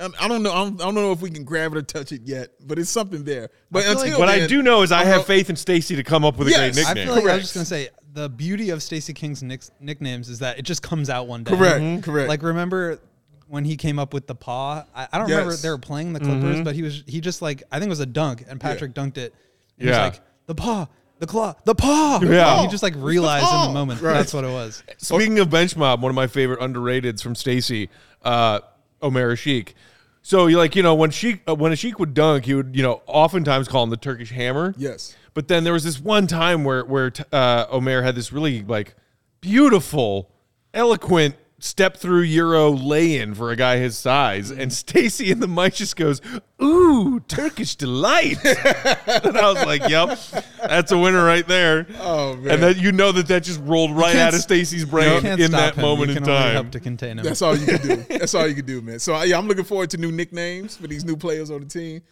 [0.00, 0.52] I I don't know.
[0.52, 2.78] I don't, I don't know if we can grab it or touch it yet, but
[2.78, 3.50] it's something there.
[3.70, 5.94] But feel like- until What I then, do know is I have faith in Stacey
[5.96, 6.74] to come up with a Yes.
[6.74, 7.06] great I nickname.
[7.06, 7.36] feel like I Correct.
[7.36, 10.82] was just gonna say the beauty of Stacey King's nick- nicknames is that it just
[10.82, 11.54] comes out one day.
[11.56, 12.02] Correct, Mhm.
[12.02, 12.28] correct.
[12.28, 12.98] Like remember
[13.48, 14.84] when he came up with the paw?
[14.94, 17.62] I, I don't remember they were playing the Clippers, but he was he just like
[17.70, 19.34] I think it was a dunk, and Patrick dunked it.
[19.78, 19.94] And Yeah.
[20.04, 20.86] He was like the paw,
[21.18, 22.20] the claw, the paw.
[22.24, 22.52] Yeah.
[22.54, 24.14] And he just like realized in the moment Right.
[24.14, 24.82] that's what it was.
[24.98, 27.88] Speaking of bench mob, one of my favorite underrateds from Stacey,
[28.22, 28.60] uh,
[29.02, 29.74] Omer Asik.
[30.22, 32.82] So you like you know when Asik uh, when Asik would dunk, he would you
[32.82, 34.74] know oftentimes call him the Turkish hammer.
[34.76, 35.14] Yes.
[35.34, 38.94] But then there was this one time where where uh, Omer had this really like
[39.40, 40.30] beautiful,
[40.74, 44.70] eloquent step through euro lay in for a guy his size, and mm-hmm.
[44.70, 46.20] Stacey in the mic just goes,
[46.62, 50.18] "Ooh, Turkish delight," and I was like, "Yep,
[50.60, 52.54] that's a winner right there." Oh, man.
[52.54, 55.20] And then you know that that just rolled right out of s- Stacey's You brain
[55.22, 55.82] can't in stop that him.
[55.82, 56.52] moment you in can only time.
[56.54, 57.24] help to contain him.
[57.24, 57.96] That's all you can do.
[58.18, 58.98] That's all you can do, man.
[58.98, 62.02] So yeah, I'm looking forward to new nicknames for these new players on the team.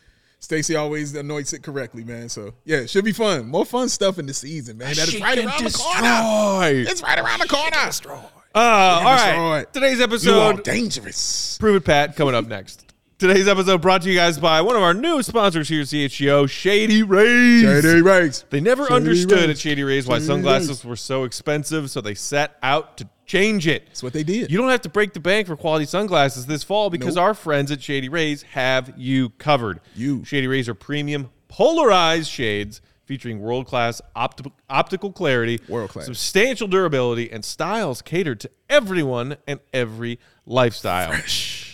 [0.40, 2.28] Stacey always anoints it correctly, man.
[2.28, 3.48] So yeah, it should be fun.
[3.48, 4.94] More fun stuff in the season, man.
[4.94, 6.90] That is right around the corner.
[6.90, 8.32] It's right around the corner.
[8.54, 9.60] Uh, all right.
[9.62, 9.72] it.
[9.72, 11.58] Today's You are episode, dangerous.
[11.58, 12.92] Prove It Pat, coming up next.
[13.18, 16.48] Today's episode brought to you guys by one of our new sponsors here at CHGO,
[16.48, 17.62] Shady Rays.
[17.62, 18.44] Shady Rays.
[18.50, 19.50] They never Shady understood Rays.
[19.50, 20.84] at Shady Rays why Shady sunglasses Rays.
[20.84, 23.86] were so expensive, so they set out to change it.
[23.86, 24.50] That's what they did.
[24.50, 27.24] You don't have to break the bank for quality sunglasses this fall because Nope.
[27.24, 29.80] our friends at Shady Rays have you covered.
[29.96, 30.24] You.
[30.24, 36.06] Shady Rays are premium polarized shades featuring world-class opti- optical clarity, World-class.
[36.06, 41.12] substantial durability, and styles catered to everyone and every lifestyle.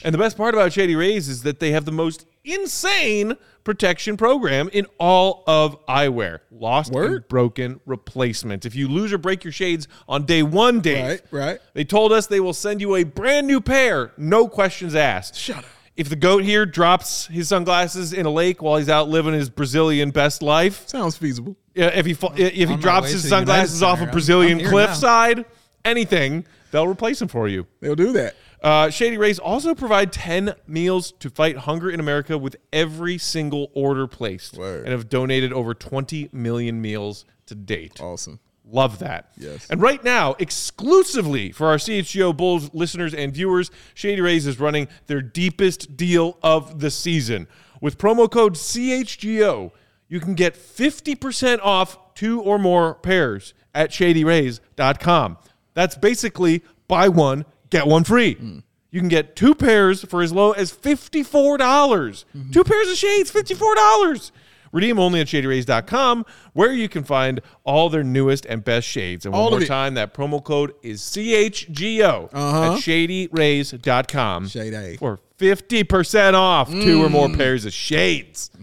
[0.02, 4.16] And the best part about Shady Rays is that they have the most insane protection
[4.16, 6.38] program in all of eyewear.
[6.50, 8.64] Lost and broken replacement.
[8.64, 11.60] If you lose or break your shades on day one, Dave, Right, right.
[11.74, 15.36] they told us they will send you a brand new pair, no questions asked.
[15.36, 15.64] Shut up.
[16.00, 19.50] If the goat here drops his sunglasses in a lake while he's out living his
[19.50, 21.56] Brazilian best life, Sounds feasible.
[21.74, 23.82] yeah, if he fa- if he on my drops way his to the United sunglasses
[23.82, 24.08] off a Center.
[24.08, 25.44] I'm- Brazilian I'm here cliffside,
[25.84, 27.66] anything, they'll replace them for you.
[27.80, 28.34] They'll do that.
[28.62, 33.70] Uh, Shady Rays also provide 10 meals to fight hunger in America with every single
[33.74, 34.84] order placed Word.
[34.84, 38.00] and have donated over 20 million meals to date.
[38.00, 38.38] Awesome.
[38.72, 39.32] Love that.
[39.36, 39.66] Yes.
[39.68, 44.88] And right now, exclusively for our CHGO Bulls listeners and viewers, Shady Rays is running
[45.06, 47.48] their deepest deal of the season.
[47.80, 49.72] With promo code CHGO,
[50.08, 55.38] you can get 50% off two or more pairs at shadyrays.com.
[55.74, 58.34] That's basically buy one, get one free.
[58.34, 58.58] Hmm.
[58.90, 61.58] You can get two pairs for as low as $54.
[61.58, 62.50] dollars mm-hmm.
[62.50, 64.30] Two pairs of shades, $54.
[64.72, 69.24] Redeem only at shadyrays.com, where you can find all their newest and best shades.
[69.26, 72.74] And one All more time, that promo code is CHGO Uh-huh.
[72.74, 74.96] at shadyrays.com Shady.
[74.96, 78.50] for 50% off two or more pairs of shades.
[78.56, 78.58] I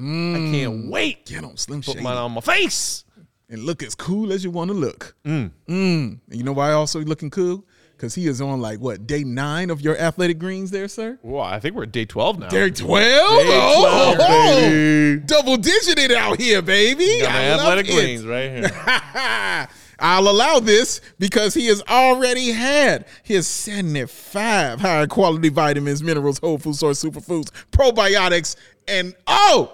[0.52, 3.04] can't wait Get on Slim put Shady mine on my face.
[3.50, 5.16] and look as cool as you want to look.
[5.26, 5.52] Mm.
[5.68, 7.66] And you know why also looking cool?
[7.98, 11.18] Because he is on like what day nine of your athletic greens there, sir.
[11.24, 12.48] Well, I think we're at day 12 now.
[12.48, 13.02] Day twelve.
[13.28, 15.20] Oh, baby.
[15.26, 17.22] double digited out here, baby.
[17.22, 17.96] Got my I love athletic it.
[17.96, 19.68] greens right here.
[20.00, 26.60] I'll allow this because he has already had his 75 high quality vitamins, minerals, whole
[26.60, 28.58] food source superfoods, probiotics,
[28.88, 29.74] and oh,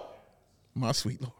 [0.74, 1.34] my sweet lord.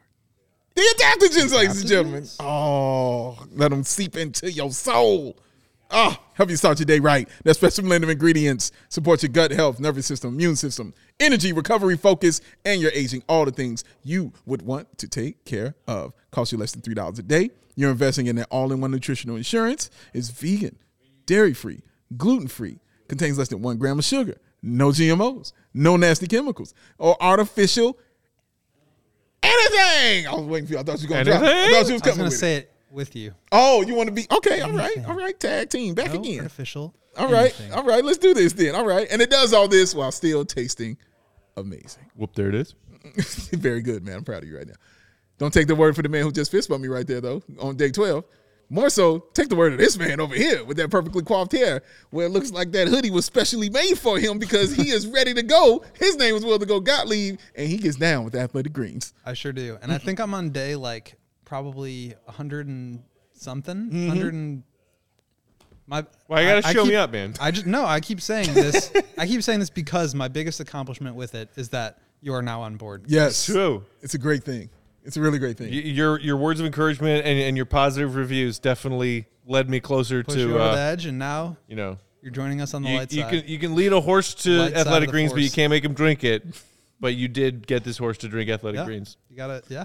[0.74, 2.26] The adaptogens, ladies and gentlemen.
[2.40, 5.38] Oh, let them seep into your soul.
[5.96, 7.28] Oh, help you start your day right.
[7.44, 11.96] That special blend of ingredients support your gut health, nervous system, immune system, energy, recovery,
[11.96, 13.22] focus, and your aging.
[13.28, 16.12] All the things you would want to take care of.
[16.32, 17.50] Cost you less than $3 a day.
[17.76, 19.88] You're investing in that all in one nutritional insurance.
[20.12, 20.76] It's vegan,
[21.26, 21.82] dairy free,
[22.16, 27.16] gluten free, contains less than one gram of sugar, no GMOs, no nasty chemicals, or
[27.22, 28.00] artificial
[29.44, 30.26] anything.
[30.26, 30.78] I was waiting for you.
[30.80, 31.48] I thought you were going to drop it.
[31.48, 32.73] I thought you was I was coming going to say it.
[32.94, 33.34] It with you.
[33.52, 34.60] Oh, you want to be okay?
[34.60, 35.38] All right, all right.
[35.38, 36.44] Tag team back No again.
[36.44, 36.94] Official.
[37.16, 37.72] All right, anything.
[37.72, 38.04] all right.
[38.04, 38.74] Let's do this then.
[38.74, 40.96] All right, and it does all this while still tasting
[41.56, 42.10] amazing.
[42.16, 42.74] Whoop, there it is.
[43.52, 44.16] Very good, man.
[44.16, 44.74] I'm proud of you right now.
[45.38, 47.42] Don't take the word for the man who just fist bumped me right there, though,
[47.58, 48.24] on day 12.
[48.70, 51.82] More so, take the word of this man over here with that perfectly coiffed hair,
[52.10, 55.34] where it looks like that hoodie was specially made for him because he is ready
[55.34, 55.84] to go.
[55.98, 59.12] His name is Will to go Gottlieb, and he gets down with athletic greens.
[59.24, 59.76] I sure do.
[59.82, 63.02] And I think I'm on day like probably a 100 and
[63.32, 63.76] something.
[63.86, 64.08] Mm-hmm.
[64.08, 64.62] 100 and
[65.86, 67.34] my Well, you gotta I- I show me up, man.
[67.40, 68.92] I just no, I keep saying this.
[69.18, 72.62] I keep saying this because my biggest accomplishment with it is that you are now
[72.62, 73.04] on board.
[73.06, 73.84] Yes, True.
[74.00, 74.70] It's a great thing.
[75.04, 75.68] It's a really great thing.
[75.68, 80.24] Y- Your your words of encouragement and, and your positive reviews definitely led me closer
[80.24, 82.82] Push you to over the uh, edge, and now you know you're joining us on
[82.82, 83.30] the you, light you side.
[83.30, 85.84] can you can lead a horse to Light athletic the greens, but you can't make
[85.84, 86.42] him drink it.
[86.98, 89.18] But you did get this horse to drink athletic yeah, greens.
[89.28, 89.64] you got it.
[89.68, 89.84] Yeah.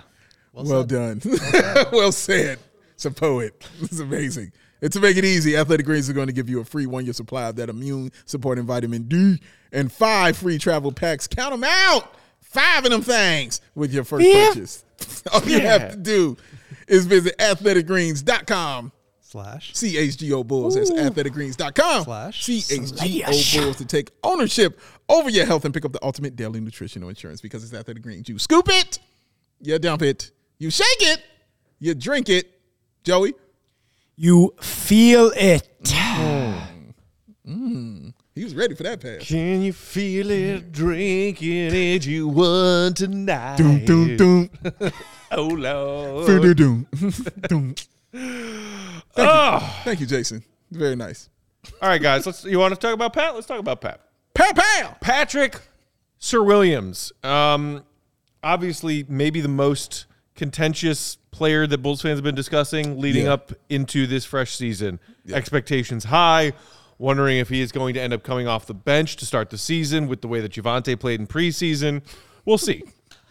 [0.54, 1.22] Well, Well done.
[1.92, 2.60] well said.
[2.94, 3.66] It's a poet.
[3.82, 4.52] It's amazing.
[4.82, 7.04] And to make it easy, Athletic Greens are going to give you a free one
[7.06, 9.40] year supply of that immune supporting vitamin D
[9.72, 11.28] and five free travel packs.
[11.28, 12.16] Count them out.
[12.42, 14.84] Five of them things with your first purchase.
[15.34, 16.36] All you have to do
[16.88, 18.92] is visit athleticgreens.com.
[19.22, 19.74] Slash.
[19.74, 20.74] CHGO Bulls.
[20.74, 22.04] That's athleticgreens.com.
[22.04, 22.44] Slash.
[22.44, 27.10] CHGO Bulls to take ownership over your health and pick up the ultimate daily nutritional
[27.10, 28.28] insurance because it's Athletic Greens.
[28.28, 28.98] You scoop it,
[29.62, 31.22] you dump it, you shake it,
[31.80, 32.60] you drink it.
[33.04, 33.34] Joey,
[34.18, 35.68] You feel it.
[38.36, 39.26] he was ready for that pass.
[39.26, 42.06] Can you feel it drinking it?
[42.06, 43.56] You want tonight?
[43.56, 44.50] Doom, doom, doom.
[45.32, 46.28] Oh Lord.
[46.28, 46.88] Doom, doom,
[47.48, 47.76] doom.
[49.16, 49.82] Oh.
[49.84, 50.44] Thank you, Jason.
[50.72, 51.30] Very nice.
[51.82, 52.26] All right, guys.
[52.26, 52.44] Let's.
[52.46, 53.34] You want to talk about Pat?
[53.36, 54.02] Let's talk about Pat.
[54.34, 54.96] Pat, pow.
[55.02, 55.60] Patrick
[56.18, 57.12] Sir Williams.
[57.24, 57.84] Um,
[58.44, 60.06] obviously, maybe the most
[60.40, 63.34] contentious player that Bulls fans have been discussing leading Yeah.
[63.34, 65.02] up into this fresh season.
[65.32, 66.54] Expectations high.
[66.98, 69.58] Wondering if he is going to end up coming off the bench to start the
[69.58, 72.02] season with the way that Javonte played in preseason.
[72.46, 72.84] We'll see.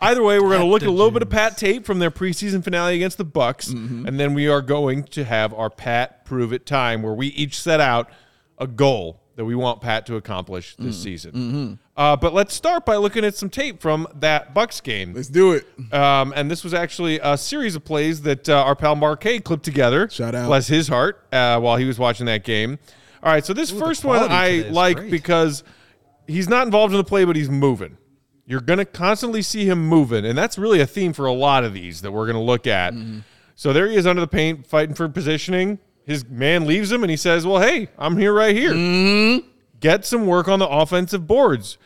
[0.03, 2.11] Either way, we're going to look at a little bit of Pat tape from their
[2.11, 4.07] preseason finale against the Bucks, mm-hmm.
[4.07, 7.59] and then we are going to have our Pat prove it time, where we each
[7.61, 8.09] set out
[8.59, 11.79] a goal that we want Pat to accomplish this season.
[11.97, 15.15] Uh, but let's start by looking at some tape from that Bucks game.
[15.15, 15.65] Let's do it.
[15.93, 19.65] Um, and this was actually a series of plays that uh, our pal Marquet clipped
[19.65, 20.11] together.
[20.11, 20.49] Shout out.
[20.49, 22.81] Bless his heart uh, while he was watching that game.
[23.23, 25.11] All right, so this first one I like great.
[25.13, 25.63] because
[26.27, 27.97] he's not involved in the play, but he's moving.
[28.45, 31.63] You're going to constantly see him moving, and that's really a theme for a lot
[31.63, 32.93] of these that we're going to look at.
[32.93, 33.21] Mm-hmm.
[33.55, 35.79] So there he is under the paint, fighting for positioning.
[36.09, 38.73] His man leaves him, and he says, "Well, hey, I'm here right here.
[38.73, 39.47] Mm-hmm.
[39.79, 41.77] Get some work on the offensive boards."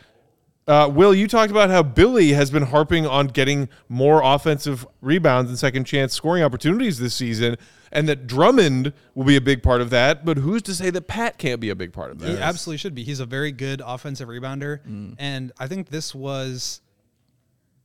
[0.65, 5.49] Uh, Will, you talked about how Billy has been harping on getting more offensive rebounds
[5.49, 7.57] and second chance scoring opportunities this season,
[7.91, 10.23] and that Drummond will be a big part of that.
[10.23, 12.29] But who's to say that Pat can't be a big part of that?
[12.29, 13.03] He absolutely should be.
[13.03, 15.15] He's a very good offensive rebounder.
[15.19, 16.79] And I think this was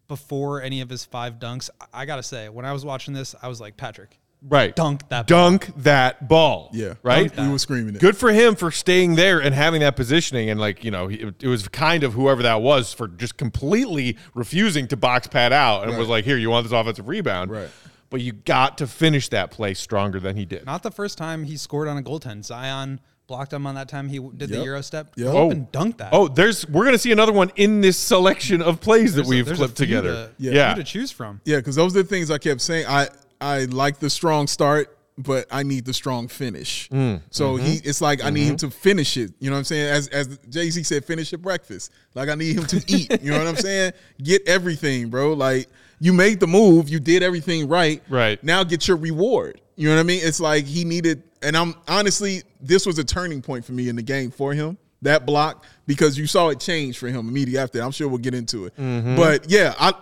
[0.06, 1.68] before any of his five dunks.
[1.80, 4.74] I, I got to say, when I was watching this, I was like, Patrick, Right.
[4.74, 5.50] Dunk that ball.
[5.50, 6.70] Dunk that ball.
[6.72, 6.94] Yeah.
[7.02, 7.34] Right?
[7.36, 8.00] We were screaming it.
[8.00, 10.48] Good for him for staying there and having that positioning.
[10.50, 14.16] And, like, you know, he, it was kind of whoever that was for just completely
[14.34, 15.98] refusing to box Pat out and Right.
[15.98, 17.50] was like, here, you want this offensive rebound.
[17.50, 17.68] Right.
[18.10, 20.64] But you got to finish that play stronger than he did.
[20.64, 22.44] not the first time he scored on a goaltend.
[22.44, 25.12] Zion blocked him on that time he w- did the Euro step.
[25.16, 25.26] Yep.
[25.26, 25.50] Go up oh.
[25.50, 26.08] and dunk that.
[26.12, 29.30] Oh, there's we're gonna see another one in this selection of plays that There's a-
[29.30, 30.12] we've there's a clipped few together.
[30.12, 30.52] To, Yeah.
[30.52, 30.74] yeah.
[30.74, 31.42] to choose from.
[31.44, 32.86] Yeah, because those are the things I kept saying.
[32.88, 33.08] I
[33.40, 36.88] I like the strong start, but I need the strong finish.
[36.90, 37.66] Mm, So mm-hmm.
[37.66, 39.32] he, it's like I need him to finish it.
[39.40, 39.88] You know what I'm saying?
[39.88, 41.92] As as Jay Z said, finish your breakfast.
[42.14, 43.20] Like I need him to eat.
[43.22, 43.92] You know what I'm saying?
[44.22, 45.32] Get everything, bro.
[45.32, 45.68] Like
[46.00, 48.02] you made the move, you did everything right.
[48.08, 48.42] Right.
[48.44, 49.60] now, get your reward.
[49.76, 50.20] You know what I mean?
[50.22, 53.96] It's like he needed, and I'm honestly, this was a turning point for me in
[53.96, 54.76] the game for him.
[55.02, 57.80] That block because you saw it change for him immediately after.
[57.80, 58.76] I'm sure we'll get into it.
[58.76, 59.14] Mm-hmm.
[59.14, 59.94] But yeah, I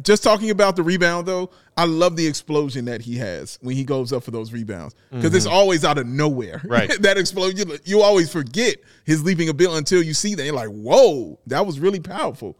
[0.00, 3.84] just talking about the rebound though, I love the explosion that he has when he
[3.84, 5.54] goes up for those rebounds because it's mm-hmm.
[5.54, 6.60] always out of nowhere.
[6.72, 6.90] Right.
[7.02, 10.44] that explosion, you, you always forget his leaping ability until you see that.
[10.44, 12.56] You're like, whoa, that was really powerful.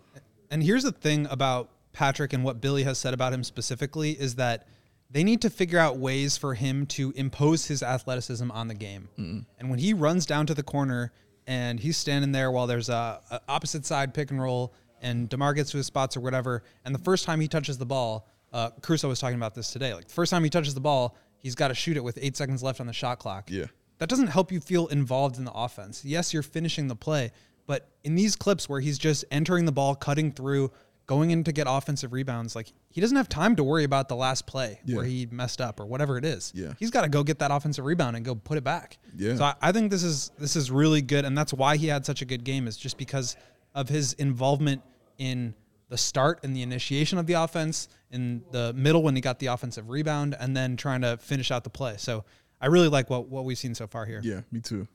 [0.50, 4.34] And here's the thing about Patrick and what Billy has said about him specifically is
[4.34, 4.66] that
[5.10, 9.08] they need to figure out ways for him to impose his athleticism on the game.
[9.18, 9.40] Mm-hmm.
[9.58, 11.12] And when he runs down to the corner
[11.46, 15.52] and he's standing there while there's a, a opposite side pick and roll and Demar
[15.52, 18.70] gets to his spots or whatever, and the first time he touches the ball, uh,
[18.80, 19.92] Caruso was talking about this today.
[19.92, 22.36] Like the first time he touches the ball, he's got to shoot it with eight
[22.36, 23.50] seconds left on the shot clock.
[23.50, 23.66] Yeah.
[23.98, 26.04] That doesn't help you feel involved in the offense.
[26.04, 27.32] Yes, you're finishing the play,
[27.66, 30.72] but in these clips where he's just entering the ball, cutting through,
[31.06, 34.16] going in to get offensive rebounds, like he doesn't have time to worry about the
[34.16, 36.52] last play where he messed up or whatever it is.
[36.54, 36.72] Yeah.
[36.78, 38.98] He's got to go get that offensive rebound and go put it back.
[39.16, 39.36] Yeah.
[39.36, 42.06] So I, I think this is this is really good, and that's why he had
[42.06, 43.36] such a good game is just because
[43.74, 44.82] of his involvement
[45.22, 45.54] in
[45.88, 49.46] the start and the initiation of the offense, in the middle when he got the
[49.46, 51.94] offensive rebound, and then trying to finish out the play.
[51.98, 52.24] So
[52.60, 54.20] I really like what what we've seen so far here.
[54.22, 54.88] Yeah, me too.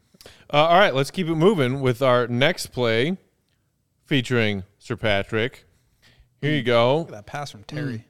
[0.51, 3.17] Uh, all right, let's keep it moving with our next play
[4.05, 5.65] featuring Sir Patrick.
[6.41, 6.99] Here you go.
[6.99, 8.05] Look at that pass from Terry.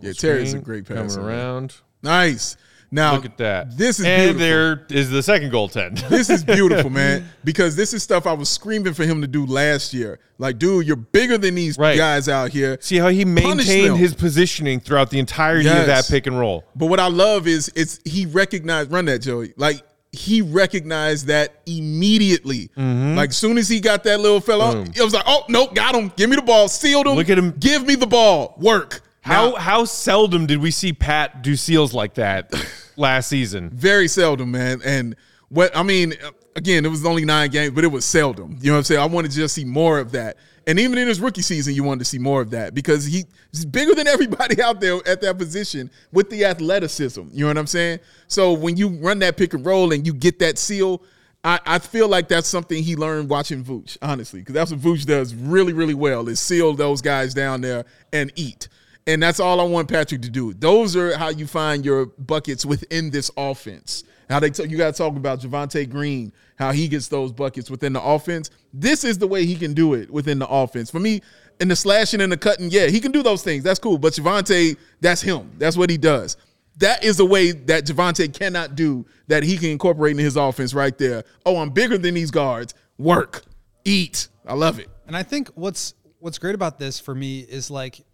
[0.00, 1.20] Yeah, Terry's a Screen great coming passer.
[1.20, 1.28] man.
[1.28, 1.74] around.
[2.02, 2.56] Nice.
[2.90, 3.76] Now Look at that.
[3.76, 4.38] This is and beautiful.
[4.40, 6.08] there is the second goaltend.
[6.08, 9.44] this is beautiful, man, because this is stuff I was screaming for him to do
[9.44, 10.20] last year.
[10.38, 11.96] Like, dude, you're bigger than these Right.
[11.98, 12.78] guys out here.
[12.80, 16.64] See how he maintained his positioning throughout the entirety of that pick and roll.
[16.74, 19.52] But what I love is it's he recognized run that Joey.
[19.56, 22.70] Like he recognized that immediately.
[22.76, 24.84] Like soon as he got that little fella, Mm-hmm.
[24.84, 24.92] Boom.
[24.96, 26.10] it was like, oh nope, got him.
[26.16, 26.68] Give me the ball.
[26.68, 27.14] Sealed him.
[27.16, 27.50] Look at him.
[27.58, 28.54] Give me the ball.
[28.58, 29.02] Work.
[29.28, 32.50] How Now, how seldom did we see Pat do seals like that
[32.96, 33.68] last season?
[33.68, 34.80] very seldom, man.
[34.82, 35.16] And
[35.50, 36.14] what I mean,
[36.56, 38.56] again, it was only nine games, but it was seldom.
[38.58, 39.00] You know what I'm saying?
[39.02, 40.38] I wanted to just see more of that.
[40.66, 43.26] And even in his rookie season, you wanted to see more of that because he,
[43.52, 47.20] he's bigger than everybody out there at that position with the athleticism.
[47.30, 48.00] You know what I'm saying?
[48.28, 51.02] So when you run that pick and roll and you get that seal,
[51.44, 55.04] I, I feel like that's something he learned watching Vooch, honestly, because that's what Vooch
[55.04, 58.68] does really, really well is seal those guys down there and eat.
[59.08, 60.52] And that's all I want Patrick to do.
[60.52, 64.04] Those are how you find your buckets within this offense.
[64.28, 67.70] How they t- you got to talk about Javonte Green, how he gets those buckets
[67.70, 68.50] within the offense.
[68.74, 70.90] This is the way he can do it within the offense.
[70.90, 71.22] For me,
[71.58, 73.64] in the slashing and the cutting, yeah, he can do those things.
[73.64, 73.96] That's cool.
[73.96, 75.52] But Javonte, that's him.
[75.56, 76.36] That's what he does.
[76.76, 80.74] That is the way that Javonte cannot do that he can incorporate in his offense
[80.74, 81.24] right there.
[81.46, 82.74] Oh, I'm bigger than these guards.
[82.98, 83.42] Work,
[83.86, 84.28] eat.
[84.46, 84.90] I love it.
[85.06, 88.04] And I think what's what's great about this for me is like,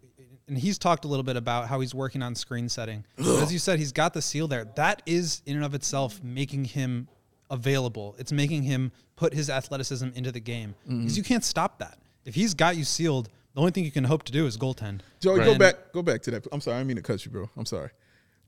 [0.47, 3.03] and he's talked a little bit about how he's working on screen setting.
[3.17, 4.65] As you said, he's got the seal there.
[4.75, 7.07] That is in and of itself making him
[7.49, 8.15] available.
[8.17, 11.01] It's making him put his athleticism into the game mm-hmm.
[11.01, 11.97] because you can't stop that.
[12.25, 15.01] If he's got you sealed, the only thing you can hope to do is goaltend.
[15.19, 15.45] Joey, Right.
[15.45, 16.47] go back, go back to that.
[16.51, 17.49] I'm sorry, I mean to cut you, bro.
[17.55, 17.89] I'm sorry.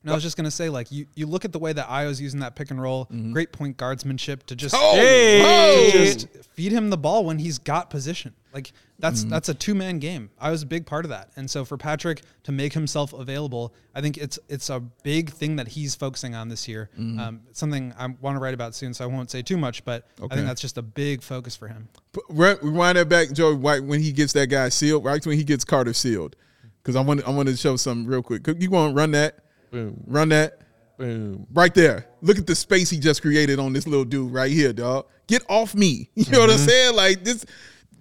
[0.03, 2.21] No, I was just gonna say, like you, you look at the way that Ayo's
[2.21, 3.33] using that pick and roll, mm-hmm.
[3.33, 5.89] great point guardsmanship to just Oh, Hey!
[5.91, 8.33] to just feed him the ball when he's got position.
[8.57, 9.29] Like that's mm-hmm.
[9.29, 10.31] that's a two man game.
[10.39, 13.75] I was a big part of that, and so for Patrick to make himself available,
[13.93, 16.89] I think it's it's a big thing that he's focusing on this year.
[16.97, 17.19] Mm-hmm.
[17.19, 20.07] Um, something I want to write about soon, so I won't say too much, but
[20.19, 21.87] I think that's just a big focus for him.
[22.13, 23.53] P- re- Rewind that back, Joey.
[23.53, 26.35] Right when he gets that guy sealed, right when he gets Carter sealed,
[26.81, 28.47] because I want I want to show something real quick.
[28.47, 29.37] You want to run that?
[29.69, 30.61] Boom, Run that
[30.97, 31.45] boom.
[31.53, 32.07] right there.
[32.23, 35.05] Look at the space he just created on this little dude right here, dog.
[35.27, 36.09] Get off me.
[36.15, 36.65] You know what I'm mm-hmm.
[36.65, 36.95] saying?
[36.95, 37.45] Like this,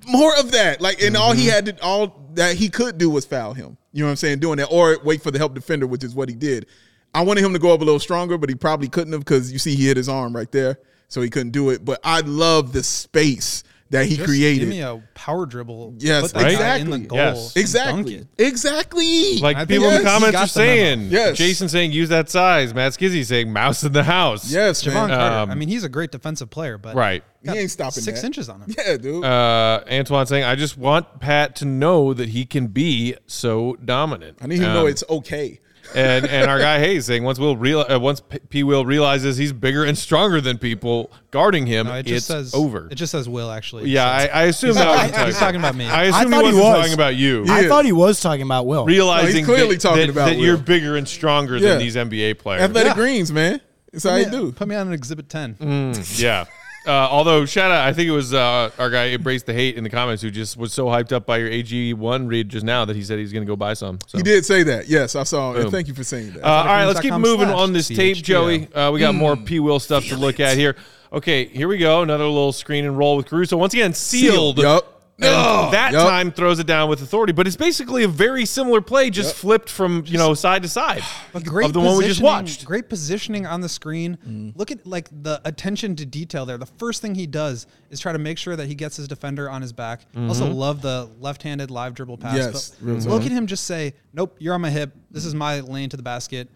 [0.07, 0.81] more of that.
[0.81, 1.51] Like, and all he mm-hmm.
[1.51, 3.77] had to all that he could do was foul him.
[3.93, 4.41] You know what I'm saying?
[4.41, 6.67] Doing that or wait for the help defender, which is what he did.
[7.15, 9.53] I wanted him to go up a little stronger, but he probably couldn't have because
[9.53, 11.85] you see he hit his arm right there, so he couldn't do it.
[11.85, 14.61] But I love the space that he Just created.
[14.61, 15.95] Give me a power dribble.
[15.99, 16.53] Yes, put that guy in
[16.89, 16.99] exactly.
[17.03, 17.19] the goal.
[17.19, 17.57] Yes.
[17.57, 18.27] Exactly.
[18.39, 19.39] Exactly.
[19.39, 20.77] Like I think people in the comments are the memo.
[20.97, 21.37] saying, Yes.
[21.39, 24.51] Jason saying use that size, Matt Skizzy saying mouse in the house.
[24.51, 25.09] yes, Jevon man.
[25.11, 25.37] Carter.
[25.37, 27.23] Um, I mean, he's a great defensive player, but Right.
[27.45, 28.27] he ain't stopping six that.
[28.27, 28.75] inches on him.
[28.77, 29.25] Yeah, dude.
[29.25, 34.39] Uh, Antoine saying, I just want Pat to know that he can be so dominant.
[34.41, 35.61] I need him to know Um, it's okay.
[35.95, 39.37] And and our guy Hayes saying once Will real uh, once P-, P Will realizes
[39.37, 42.89] he's bigger and stronger than people guarding him, No, it it's just says over.
[42.91, 43.91] It just says Will actually.
[43.91, 45.87] yeah, I, I assume that was a he's talking about me.
[45.87, 46.79] I I assume he thought he wasn't was.
[46.81, 47.45] talking about you.
[47.47, 47.55] Yeah.
[47.55, 48.85] I thought he was talking about Will.
[48.87, 51.71] Realizing clearly that, talking that- about that you're bigger and stronger Yeah.
[51.71, 52.63] than these NBA players.
[52.63, 52.95] Athletic Yeah.
[52.95, 53.61] greens, man.
[53.93, 54.53] That's how you do.
[54.53, 55.55] Put me on an exhibit ten.
[55.55, 56.21] Mm.
[56.21, 56.45] yeah.
[56.87, 59.83] Uh, although shout out, I think it was uh, our guy embraced the hate in
[59.85, 62.85] the comments who just was so hyped up by your AG one read just now
[62.85, 63.99] that he said he's going to go buy some.
[64.07, 64.19] So.
[64.19, 64.89] He did say that.
[64.89, 65.53] Yes, I saw.
[65.55, 66.45] And thank you for saying that.
[66.45, 68.73] Uh, all right, let's keep moving on this tape, Joey.
[68.73, 69.19] Uh, we got Mm.
[69.19, 69.59] more P.
[69.61, 70.77] Will stuff to look at here.
[71.13, 72.03] Okay, here we go.
[72.03, 73.57] Another little screen and roll with Caruso.
[73.57, 74.59] Once again, sealed.
[74.59, 74.85] Yup.
[74.85, 76.07] And Oh, that yup.
[76.07, 79.71] time throws it down with authority, but it's basically a very similar play, just flipped
[79.71, 81.03] from you know side to side
[81.33, 82.67] But great of the one we just watched.
[82.67, 84.19] Great positioning on the screen.
[84.29, 84.53] Mm.
[84.57, 86.59] Look at like the attention to detail there.
[86.59, 89.49] The first thing he does is try to make sure that he gets his defender
[89.49, 90.03] on his back.
[90.15, 90.55] Also Mm-hmm.
[90.55, 92.37] love the left-handed live dribble pass.
[92.37, 94.95] Yes, but look at him just say, "Nope, you're on my hip.
[95.11, 96.49] This is my lane to the basket.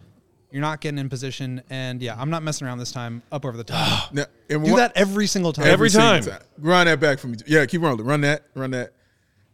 [0.51, 3.21] You're not getting in position." And yeah, I'm not messing around this time.
[3.31, 4.13] Up over the top.
[4.13, 5.67] Now, and Do one- that every single time.
[5.67, 6.41] Every single time.
[6.57, 7.37] Run that back for me.
[7.47, 8.05] Yeah, keep rolling.
[8.05, 8.43] Run that.
[8.55, 8.93] Run that.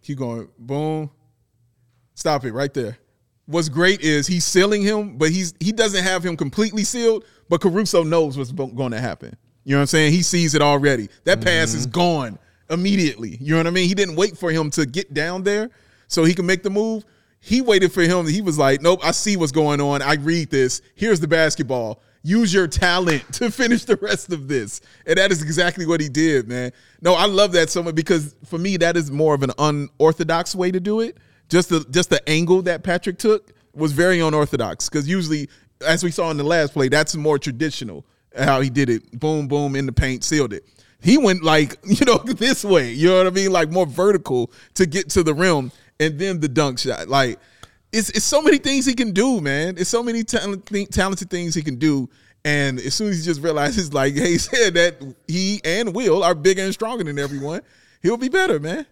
[0.02, 0.48] Keep going.
[0.58, 1.12] Boom.
[2.14, 2.98] Stop it right there.
[3.46, 7.24] What's great is he's sealing him, but he's he doesn't have him completely sealed.
[7.50, 9.38] But Caruso knows what's going to happen.
[9.64, 10.14] You know what I'm saying?
[10.14, 11.10] He sees it already.
[11.26, 11.92] That pass is mm-hmm.
[11.92, 12.40] gone
[12.70, 13.38] immediately.
[13.40, 13.88] You know what I mean?
[13.88, 15.70] He didn't wait for him to get down there
[16.08, 17.06] so he can make the move.
[17.48, 18.28] He waited for him.
[18.28, 20.02] He was like, "Nope, I see what's going on.
[20.02, 20.82] I read this.
[20.96, 22.02] Here's the basketball.
[22.22, 26.10] Use your talent to finish the rest of this." And that is exactly what he
[26.10, 26.74] did, man.
[27.02, 30.56] No, I love that so much because for me, that is more of an unorthodox
[30.56, 31.16] way to do it.
[31.48, 35.48] Just the just the angle that Patrick took was very unorthodox because usually,
[35.88, 38.06] as we saw in the last play, that's more traditional
[38.38, 39.18] how he did it.
[39.18, 40.66] Boom, boom in the paint, sealed it.
[41.00, 42.92] He went like you know this way.
[42.92, 43.52] You know what I mean?
[43.54, 47.08] Like more vertical to get to the rim, and then the dunk shot.
[47.08, 47.40] Like
[47.92, 49.76] it's it's so many things he can do, man.
[49.78, 52.10] It's so many talent, th- talented things he can do.
[52.46, 56.36] And as soon as he just realizes, like he said, that he and Will are
[56.36, 57.62] bigger and stronger than everyone,
[58.02, 58.86] he'll be better, man.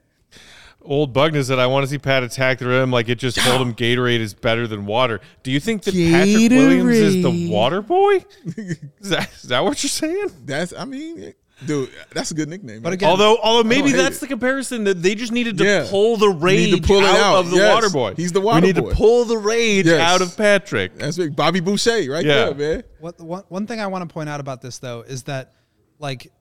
[0.81, 3.59] Old Bugner said, "I want to see Pat attack the rim like it just told
[3.59, 7.81] him Gatorade is better than water." Do you think that Patrick Williams is the water
[7.81, 8.23] boy?
[8.45, 10.29] is, that, is that what you're saying?
[10.45, 11.33] That's I mean,
[11.65, 12.81] dude, that's a good nickname.
[12.81, 14.21] But again- although, although maybe that's it.
[14.21, 15.87] the comparison that they just needed to Yeah.
[15.89, 17.35] pull the Need rage to pull out, out.
[17.39, 17.73] of the Yes.
[17.73, 18.13] water boy.
[18.15, 18.67] He's the water boy.
[18.67, 18.89] We need boy.
[18.89, 19.99] to pull the rage Yes.
[20.01, 20.97] out of Patrick.
[20.97, 21.35] that's big.
[21.35, 22.51] Bobby Boucher, right Yeah.
[22.51, 22.83] there, man.
[22.99, 25.53] What one one thing I want to point out about this though is that
[25.99, 26.31] like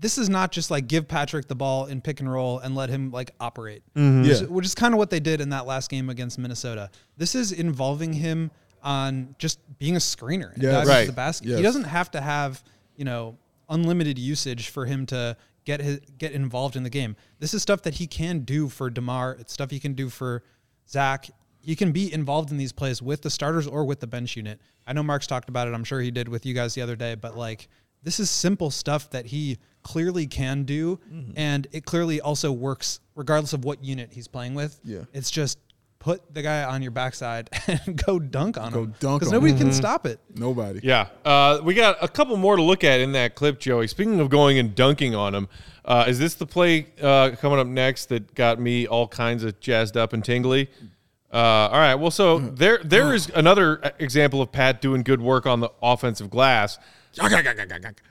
[0.00, 2.90] this is not just like give Patrick the ball in pick and roll and let
[2.90, 4.22] him like operate, mm-hmm.
[4.22, 4.46] which, is- Yeah.
[4.48, 6.90] which is kind of what they did in that last game against Minnesota.
[7.16, 8.50] This is involving him
[8.82, 10.72] on just being a screener and Yes.
[10.72, 11.06] diving Right.
[11.06, 11.48] the basket.
[11.48, 11.56] Yes.
[11.58, 12.62] He doesn't have to have
[12.96, 13.38] you know
[13.74, 17.16] unlimited usage for him to get his get involved in the game.
[17.38, 19.36] This is stuff that he can do for DeMar.
[19.40, 20.42] It's stuff he can do for
[20.88, 21.30] Zach.
[21.60, 24.60] He can be involved in these plays with the starters or with the bench unit.
[24.86, 25.72] I know Mark's talked about it.
[25.74, 27.68] I'm sure he did with you guys the other day, but like
[28.02, 31.32] this is simple stuff that he clearly can do, Mm-hmm.
[31.36, 34.78] and it clearly also works regardless of what unit he's playing with.
[34.84, 35.04] Yeah.
[35.14, 35.58] it's just
[36.04, 39.32] put the guy on your backside and go dunk on Go him Go dunk because
[39.32, 39.58] on nobody him.
[39.58, 40.20] can stop it.
[40.34, 40.80] Nobody.
[40.82, 43.86] Yeah, uh, we got a couple more to look at in that clip, Joey.
[43.88, 45.48] Speaking of going and dunking on him,
[45.86, 49.58] uh, is this the play uh, coming up next that got me all kinds of
[49.60, 50.68] jazzed up and tingly?
[51.32, 51.36] Uh,
[51.72, 55.60] all right, well, so there there is another example of Pat doing good work on
[55.60, 56.78] the offensive glass.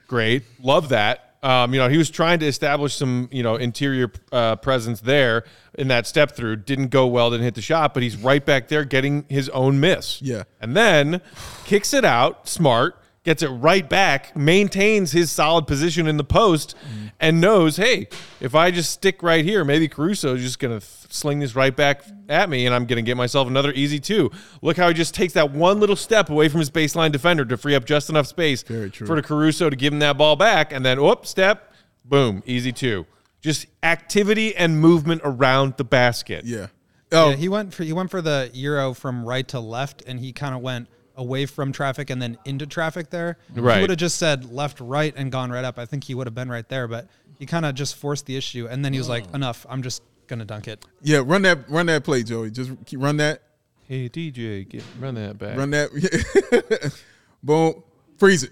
[0.08, 1.33] Great, love that.
[1.44, 5.44] Um, you know, he was trying to establish some, you know, interior uh, presence there
[5.74, 6.56] in that step through.
[6.56, 9.80] Didn't go well, didn't hit the shot, but he's right back there getting his own
[9.82, 10.22] miss.
[10.22, 10.44] Yeah.
[10.62, 11.22] And then
[11.66, 16.76] kicks it out, smart, gets it right back, maintains his solid position in the post,
[17.24, 18.10] and knows, hey,
[18.42, 21.74] if I just stick right here, maybe Caruso is just going to sling this right
[21.74, 24.30] back at me, and I'm going to get myself another easy two.
[24.62, 27.56] Look how he just takes that one little step away from his baseline defender to
[27.56, 29.08] free up just enough space Very true.
[29.08, 32.74] for the Caruso to give him that ball back, and then, whoop, step, boom, easy
[32.74, 33.06] two.
[33.40, 36.44] Just activity and movement around the basket.
[36.44, 36.68] Yeah.
[37.14, 40.20] Oh, Yeah, he went for he went for the euro from right to left, and
[40.20, 43.38] he kind of went away from traffic and then into traffic there.
[43.55, 43.76] If Right.
[43.76, 45.78] He would have just said left, right, and gone right up.
[45.78, 47.07] I think he would have been right there, but
[47.39, 49.36] he kind of just forced the issue, and then he was like, oh.
[49.36, 49.66] "Enough!
[49.70, 51.22] I'm just gonna dunk it." yeah.
[51.24, 51.70] Run that.
[51.70, 52.51] Run that play, Joey.
[52.51, 53.41] Just keep run that.
[53.88, 55.57] Hey, DJ, get, run that back.
[55.57, 56.93] Run that.
[57.43, 57.84] Boom.
[58.18, 58.51] Freeze it.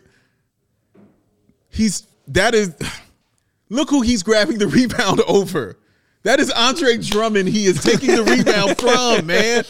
[1.69, 2.75] He's that is.
[3.69, 5.77] Look who he's grabbing the rebound over.
[6.23, 7.47] That is Andre Drummond.
[7.49, 9.63] He is taking the rebound from man.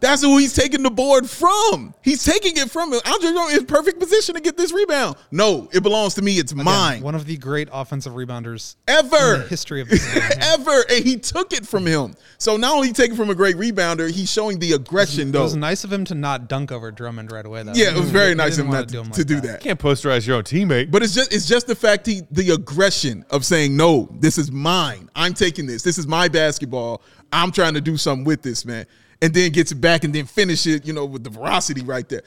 [0.00, 1.94] That's who he's taking the board from.
[2.02, 3.00] He's taking it from him.
[3.04, 5.16] Andre Drummond is in perfect position to get this rebound.
[5.30, 6.32] No, it belongs to me.
[6.38, 7.02] It's mine.
[7.02, 9.34] One of the great offensive rebounders Ever.
[9.34, 10.38] in the history of the game.
[10.40, 10.84] Ever.
[10.90, 12.14] And he took it from him.
[12.38, 15.40] So not only taking from a great rebounder, he's showing the aggression It though.
[15.40, 17.72] It was nice of him to not dunk over Drummond right away, though.
[17.74, 19.34] Yeah, it was very He nice of didn't him wanna not to, him to do
[19.36, 19.46] that.
[19.46, 19.60] that.
[19.60, 20.90] can't posterize your own teammate.
[20.90, 24.50] But it's just it's just the fact he the aggression of saying no, this is
[24.50, 25.10] mine.
[25.14, 25.82] I'm taking this.
[25.82, 27.02] This is my basketball.
[27.32, 28.86] I'm trying to do something with this, man.
[29.22, 32.08] And then gets it back and then finish it, you know, with the veracity right
[32.08, 32.22] there.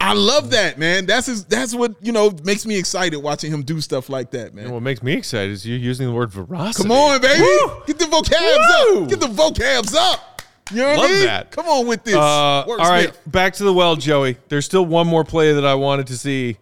[0.00, 1.06] I love that, man.
[1.06, 4.52] That's his, that's what you know makes me excited watching him do stuff like that,
[4.52, 4.66] man.
[4.66, 6.82] And what makes me excited is you using the word veracity.
[6.82, 7.40] Come on, baby.
[7.40, 7.82] Woo!
[7.86, 9.04] Get the vocabs Woo!
[9.04, 9.08] up.
[9.08, 10.42] Get the vocabs up.
[10.70, 11.24] You know what Love I mean?
[11.24, 11.50] that.
[11.50, 12.14] Come on with this.
[12.14, 14.36] Uh, all right, back to the well, Joey.
[14.48, 16.58] There's still one more play that I wanted to see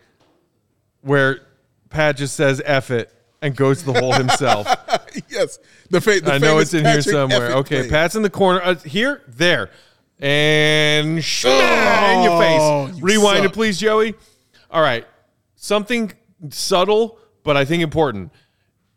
[1.01, 1.41] where
[1.89, 3.13] Pat just says F it
[3.43, 4.67] and goes to the hole himself.
[5.29, 5.59] yes,
[5.91, 7.51] the, fa- the I know it's in here somewhere.
[7.51, 7.91] Effett Okay, play.
[7.91, 8.63] Pat's in the corner.
[8.63, 9.69] Uh, here, there,
[10.21, 12.97] and smack in your Oh, face.
[12.99, 13.51] you Rewind suck.
[13.51, 14.15] it, please, Joey.
[14.71, 15.07] All right,
[15.57, 16.13] something
[16.51, 18.31] subtle, but I think important.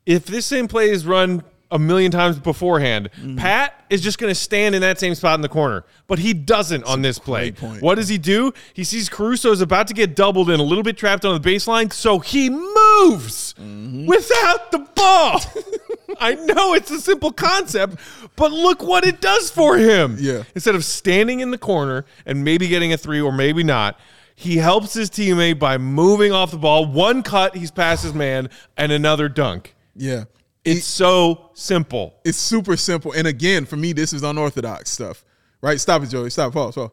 [0.06, 3.38] If this same play is run a million times beforehand, Mm.
[3.38, 6.34] Pat is just going to stand in that same spot in the corner, but he
[6.34, 7.52] doesn't on this play.
[7.52, 7.82] point.
[7.82, 8.54] What does he do?
[8.74, 11.50] He sees Caruso is about to get doubled and a little bit trapped on the
[11.50, 12.72] baseline, so he moves
[13.04, 14.06] Mm-hmm.
[14.06, 15.41] without the ball.
[16.20, 17.98] I know it's a simple concept,
[18.36, 20.18] but look what it does for him.
[20.20, 20.43] Yeah.
[20.54, 24.00] Instead of standing in the corner and maybe getting a three or maybe not,
[24.36, 26.86] he helps his teammate by moving off the ball.
[26.86, 29.76] One cut, he's past his man, and another dunk.
[29.96, 30.26] Yeah,
[30.66, 32.16] It's so simple.
[32.26, 33.14] it's super simple.
[33.14, 35.24] And again, for me, this is unorthodox stuff,
[35.62, 35.80] right?
[35.80, 36.30] Stop it, Joey.
[36.30, 36.52] Stop.
[36.54, 36.76] Pause.
[36.76, 36.89] Pause.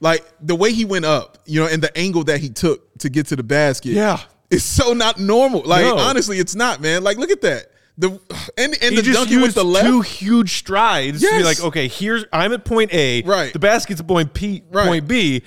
[0.00, 3.08] Like the way he went up, you know, and the angle that he took to
[3.08, 3.90] get to the basket.
[3.90, 4.18] Yeah.
[4.50, 5.62] It's so not normal.
[5.64, 5.96] Like No.
[5.98, 7.02] honestly, it's not, man.
[7.04, 7.66] Like look at that.
[7.98, 8.10] The
[8.56, 9.86] and and He the just with the left.
[9.86, 13.52] two huge strides to be like, okay, here's I'm at point A, Right.
[13.52, 14.86] The basket's at point P, Right.
[14.86, 15.42] point B.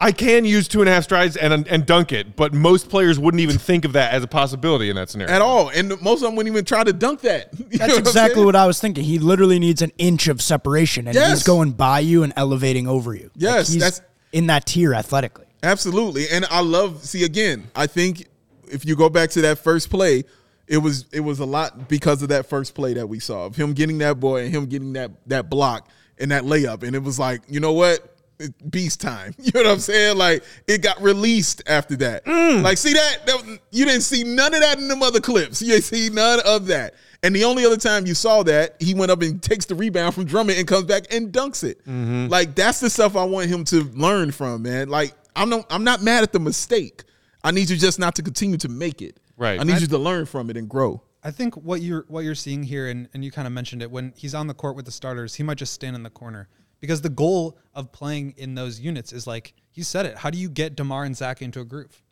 [0.00, 3.16] I can use two and a half strides and and dunk it, but most players
[3.18, 6.16] wouldn't even think of that as a possibility in that scenario at all, and most
[6.16, 7.50] of them wouldn't even try to dunk that.
[7.70, 8.44] You That's what exactly saying?
[8.46, 9.04] what I was thinking.
[9.04, 11.30] He literally needs an inch of separation, and Yes.
[11.30, 13.24] he's going by you and elevating over you.
[13.24, 14.00] Like, Yes, he's that's-
[14.32, 15.46] in that tier athletically.
[15.62, 16.28] Absolutely.
[16.28, 18.26] And I love see again, I think
[18.70, 20.24] if you go back to that first play,
[20.66, 23.56] it was it was a lot because of that first play that we saw of
[23.56, 25.88] him getting that boy and him getting that that block
[26.18, 26.82] and that layup.
[26.82, 28.00] And it was like, you know what?
[28.38, 29.32] It- Beast time.
[29.38, 30.16] You know what I'm saying?
[30.18, 32.24] Like it got released after that.
[32.24, 32.62] Mm.
[32.62, 33.26] Like, see that?
[33.26, 33.36] that?
[33.46, 35.60] was- You didn't see none of that in the other clips.
[35.62, 36.94] You didn't see none of that.
[37.22, 40.14] And the only other time you saw that, he went up and takes the rebound
[40.14, 41.78] from Drummond and comes back and dunks it.
[41.86, 42.26] Mm-hmm.
[42.28, 44.88] Like that's the stuff I want him to learn from, man.
[44.88, 47.04] Like I'm not I'm not mad at the mistake.
[47.44, 49.20] I need you just not to continue to make it.
[49.36, 49.60] Right.
[49.60, 51.02] I need you to learn from it and grow.
[51.22, 53.90] I think what you're what you're seeing here, and, and you kind of mentioned it,
[53.90, 56.48] when he's on the court with the starters, he might just stand in the corner
[56.80, 60.18] because the goal of playing in those units is like he said it.
[60.18, 62.02] How do you get DeMar and Zach into a groove?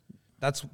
[0.41, 0.65] That's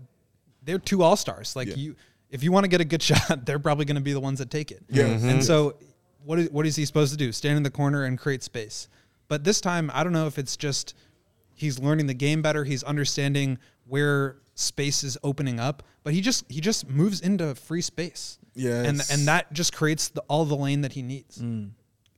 [0.63, 1.57] they're two all stars.
[1.57, 1.97] Like you,
[2.31, 4.39] if you want to get a good shot, they're probably going to be the ones
[4.39, 4.83] that take it.
[4.89, 5.05] Yeah.
[5.05, 5.29] Mm-hmm.
[5.29, 5.77] And so,
[6.25, 7.33] what is what is he supposed to do?
[7.33, 8.89] Stand in the corner and create space.
[9.27, 10.95] But this time, I don't know if it's just
[11.55, 12.65] he's learning the game better.
[12.65, 17.81] He's understanding where space is opening up, but he just he just moves into free
[17.81, 18.39] space.
[18.55, 21.39] Yeah, and and that just creates the, all the lane that he needs.
[21.39, 21.71] Mm.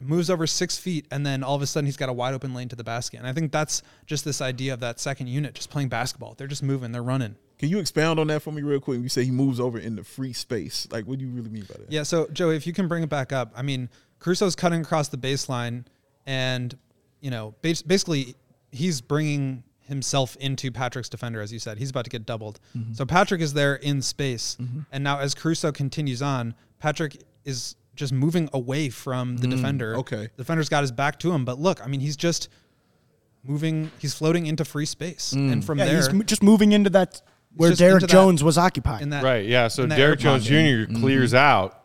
[0.03, 2.55] Moves over six feet, and then all of a sudden he's got a wide open
[2.55, 3.19] lane to the basket.
[3.19, 6.35] And I think that's just this idea of that second unit just playing basketball.
[6.39, 7.37] They're just moving, they're running.
[7.59, 9.03] Can you expound on that for me real quick?
[9.03, 10.89] You say he moves over into free space.
[10.91, 11.93] Like what do you really mean by that?
[11.93, 12.05] Yeah.
[12.05, 15.19] So Joey, if you can bring it back up, I mean, Caruso's cutting across the
[15.19, 15.85] baseline,
[16.25, 16.75] and
[17.21, 18.35] you know, basically,
[18.73, 21.77] he's bringing himself into Patrick's defender, as you said.
[21.77, 22.59] He's about to get doubled.
[22.75, 22.95] Mm-hmm.
[22.95, 24.81] So Patrick is there in space, mm-hmm.
[24.91, 29.97] and now as Caruso continues on, Patrick is just moving away from the mm, defender.
[29.97, 30.31] okay.
[30.37, 32.49] The defender's got his back to him, but look, I mean, he's just
[33.45, 33.91] moving.
[33.99, 35.53] He's floating into free space, mm.
[35.53, 37.21] and from Yeah, there, he's m- just moving into that
[37.57, 39.03] where just Derrick into that- Jones was occupying.
[39.03, 39.69] in that Right, yeah.
[39.69, 40.45] So in Derrick Jones.
[40.45, 40.55] Jr.
[40.55, 41.01] Mm-hmm.
[41.01, 41.80] clears out,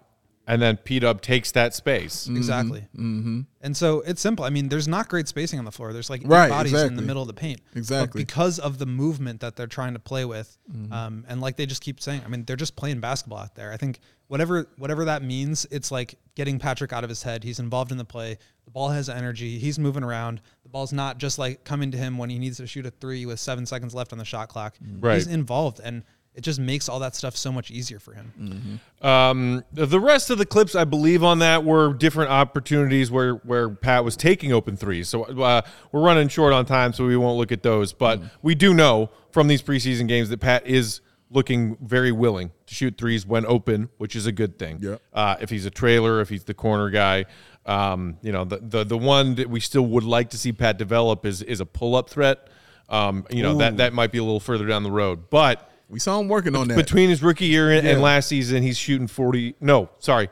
[0.47, 2.27] and then P Dub takes that space.
[2.27, 2.81] Exactly.
[2.95, 3.41] Mm-hmm.
[3.61, 4.45] And so it's simple.
[4.45, 5.91] I mean, there's not great spacing on the floor.
[5.91, 7.61] There's like eight Right, bodies in the middle of the paint.
[7.73, 8.21] But Exactly.
[8.21, 10.93] because of the movement that they're trying to play with, Mm-hmm.
[10.93, 13.71] um, and like they just keep saying, I mean, they're just playing basketball out there.
[13.71, 17.43] I think whatever whatever that means, it's like getting Patrick out of his head.
[17.43, 18.37] He's involved in the play.
[18.65, 19.57] The ball has energy.
[19.59, 20.41] He's moving around.
[20.63, 23.25] The ball's not just like coming to him when he needs to shoot a three
[23.25, 24.75] with seven seconds left on the shot clock.
[24.99, 25.15] Right.
[25.15, 26.03] He's involved, and
[26.35, 28.33] it just makes all that stuff so much easier for him.
[28.39, 29.07] Mm-hmm.
[29.07, 33.69] Um, the rest of the clips, I believe, on that were different opportunities where where
[33.69, 35.07] Pat was taking open threes.
[35.07, 35.61] So uh,
[35.91, 37.93] we're running short on time, so we won't look at those.
[37.93, 42.75] But we do know from these preseason games that Pat is looking very willing to
[42.75, 44.79] shoot threes when open, which is a good thing.
[44.81, 45.01] Yep.
[45.13, 47.25] Uh, if he's a trailer, if he's the corner guy,
[47.65, 50.77] um, you know, the, the the one that we still would like to see Pat
[50.77, 52.49] develop is is a pull up threat.
[52.89, 55.99] Um, you know that that might be a little further down the road, but We
[55.99, 56.77] saw him working on that.
[56.77, 58.03] between his rookie year and, and Yeah.
[58.03, 59.55] last season, he's shooting 40.
[59.61, 60.29] No, sorry.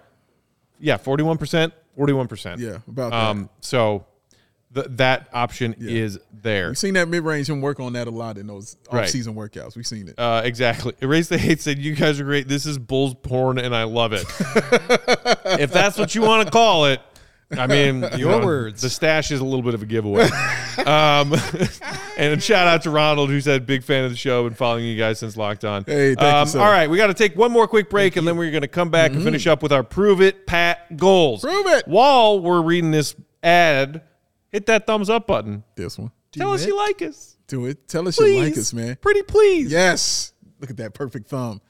[0.79, 1.71] Yeah, 41%.
[1.97, 2.59] 41%.
[2.59, 3.13] Yeah, about that.
[3.13, 4.05] Um, so
[4.73, 6.69] th- that option is there.
[6.69, 9.03] We've seen that mid range him work on that a lot in those Right.
[9.03, 9.75] off season workouts.
[9.75, 10.15] We've seen it.
[10.17, 10.93] Uh, exactly.
[11.01, 12.47] Erase the hate said, You guys are great.
[12.47, 14.25] This is Bulls porn, and I love it.
[15.59, 16.99] if that's what you want to call it,
[17.57, 18.81] I mean, Your know, words.
[18.81, 20.23] The stash is a little bit of a giveaway.
[20.85, 21.33] um,
[22.17, 24.97] and shout out to Ronald, who said, big fan of the show and following you
[24.97, 25.83] guys since locked on.
[25.85, 26.59] Hey, thank you, um, sir.
[26.59, 28.67] All right, we got to take one more quick break, and then we're going to
[28.67, 31.41] come back and finish up with our Prove It Pat goals.
[31.41, 31.87] Prove it.
[31.87, 34.01] While we're reading this ad,
[34.49, 35.63] hit that thumbs up button.
[35.75, 36.11] this one.
[36.31, 36.69] Tell us it.
[36.69, 37.37] you like us.
[37.47, 37.87] Do it.
[37.87, 38.35] Tell us Please.
[38.35, 38.95] you like us, man.
[38.95, 39.71] Pretty please.
[39.71, 40.33] Yes.
[40.59, 41.61] Look at that perfect thumb.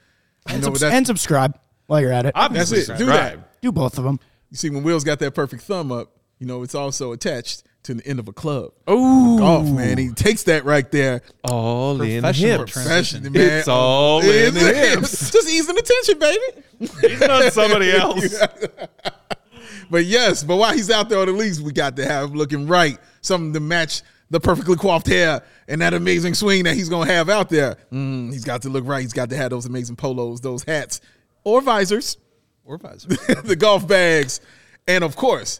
[0.47, 1.59] And, know subs- and subscribe.
[1.87, 2.97] While you're at it, Obviously, That's it.
[2.97, 3.61] Do that.
[3.61, 4.19] do both of them.
[4.53, 7.95] You see, when Will's got that perfect thumb up, you know, it's also attached to
[7.95, 8.71] the end of a club.
[8.87, 9.97] Oh, Golf, man.
[9.97, 11.23] He takes that right there.
[11.43, 12.71] all in Professional hips.
[12.73, 13.21] transition.
[13.23, 13.59] Fashion, man.
[13.59, 15.31] It's all It's- in the hips.
[15.31, 17.07] Just easing the tension, baby.
[17.09, 18.39] He's not somebody else.
[19.89, 22.35] But yes, but while he's out there on the leagues, we got to have him
[22.37, 26.89] looking right, something to match the perfectly coiffed hair and that amazing swing that he's
[26.89, 27.77] gonna have out there.
[27.91, 29.01] Mm, he's got to look right.
[29.01, 30.99] He's got to have those amazing polos, those hats,
[31.43, 32.17] or visors,
[32.65, 34.39] Or the golf bags,
[34.87, 35.59] and of course,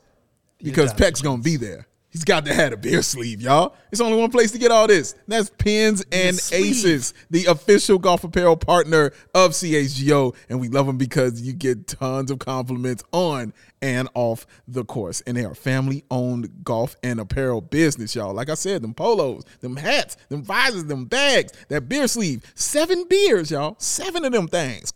[0.62, 1.88] because Peck's gonna be there.
[2.14, 3.76] He's got to have a beer sleeve, y'all.
[3.92, 5.16] It's only one place to get all this.
[5.28, 10.36] That's Pins and Aces, the official golf apparel partner of CHGO.
[10.48, 13.52] And we love them because you get tons of compliments on
[13.82, 15.22] and off the course.
[15.22, 18.36] And they are family owned golf and apparel business, y'all.
[18.36, 22.44] Like I said, them polos, them hats, them visors, them bags, that beer sleeve.
[22.54, 23.76] Seven beers, y'all.
[23.80, 24.94] Seven of them things.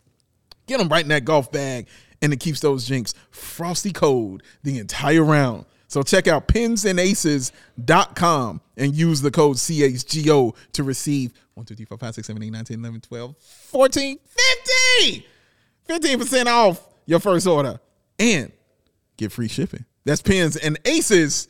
[0.68, 1.88] Get them right in that golf bag,
[2.22, 5.66] and it keeps those jinks frosty cold the entire round.
[5.88, 11.98] So check out pinsandaces.com and use the code CHGO to receive 1, 2, 3, 4,
[11.98, 14.20] 5, 6, 7, 8, 9, 10, 11, 12, 14,
[15.06, 15.24] 15!
[15.88, 17.80] 15% off your first order
[18.20, 18.52] and
[19.16, 19.86] get free shipping.
[20.04, 21.48] That's pinsandaces.com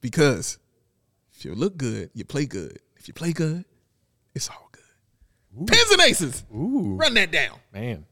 [0.00, 0.56] because
[1.34, 2.78] if you look good, you play good.
[2.96, 3.66] If you play good,
[4.34, 4.65] it's all
[5.58, 5.68] good.
[5.68, 6.44] Pins and Aces.
[6.54, 7.58] Ooh, Run that down.
[7.72, 8.04] man.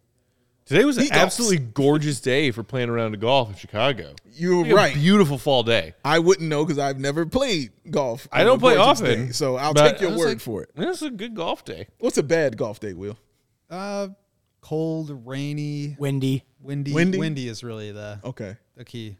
[0.66, 1.20] Today was an He golfs.
[1.20, 4.14] absolutely gorgeous day for playing around to golf in Chicago.
[4.32, 4.94] You're Like a right.
[4.94, 5.92] beautiful fall day.
[6.02, 8.26] I wouldn't know because I've never played golf.
[8.32, 10.70] I don't play gorgeous often, day, so I'll take your word like, for it.
[10.74, 11.88] This is a good golf day.
[11.98, 13.18] What's a bad golf day, Will?
[13.68, 14.08] Uh,
[14.62, 16.44] cold, rainy, Windy.
[16.62, 16.94] windy.
[16.94, 17.18] Windy?
[17.18, 18.56] Windy is really the Okay.
[18.74, 19.18] the key.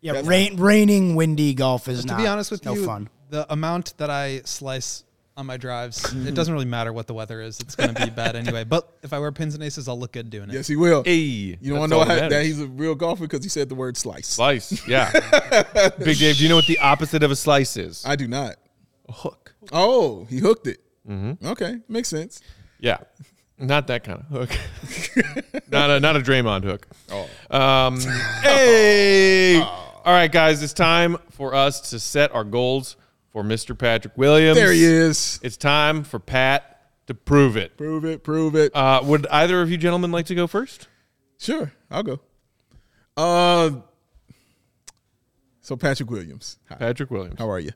[0.00, 3.08] Yeah, rain, raining, windy golf is Not, to be honest with you, no you, fun.
[3.30, 5.04] the amount that I slice
[5.36, 7.60] on my drives, it doesn't really matter what the weather is.
[7.60, 8.64] It's going to be bad anyway.
[8.74, 10.54] But if I wear pins and aces, I'll look good doing it.
[10.54, 11.04] Yes, he will.
[11.04, 13.44] Hey, you don't want to know all how, that that he's a real golfer because
[13.44, 14.26] he said the word slice.
[14.26, 15.12] Slice, yeah.
[15.98, 18.04] Big Dave, do you know what the opposite of a slice is?
[18.06, 18.56] I do not.
[19.08, 19.54] A hook.
[19.70, 20.80] Oh, he hooked it.
[21.08, 21.46] Mm-hmm.
[21.46, 22.40] Okay, makes sense.
[22.80, 22.98] Yeah.
[23.58, 24.50] Not that kind of hook.
[25.70, 26.88] not a not a Draymond hook.
[27.10, 27.56] Oh.
[27.56, 28.00] Um,
[28.42, 29.60] hey.
[29.60, 32.96] All right, guys, it's time for us to set our goals
[33.34, 33.76] for Mr.
[33.76, 34.56] Patrick Williams.
[34.56, 35.40] There he is.
[35.42, 37.76] It's time for Pat to prove it.
[37.76, 38.22] Prove it.
[38.22, 38.74] Prove it.
[38.74, 40.86] Uh, would either of you gentlemen like to go first?
[41.36, 42.20] Sure, I'll go.
[43.16, 43.72] Uh,
[45.60, 46.58] so Patrick Williams.
[46.68, 46.76] Hi.
[46.76, 47.34] Patrick Williams.
[47.36, 47.72] How are you?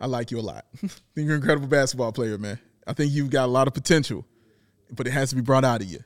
[0.00, 0.66] I like you a lot.
[0.74, 2.58] I think you're an incredible basketball player, man.
[2.84, 4.26] I think you've got a lot of potential,
[4.90, 6.00] but it has to be brought out of you.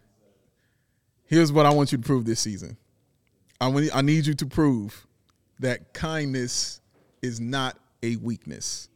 [1.24, 2.76] Here's what I want you to prove this season.
[3.62, 5.06] I want, I need you to prove
[5.60, 6.82] that kindness
[7.22, 8.88] is not a weakness.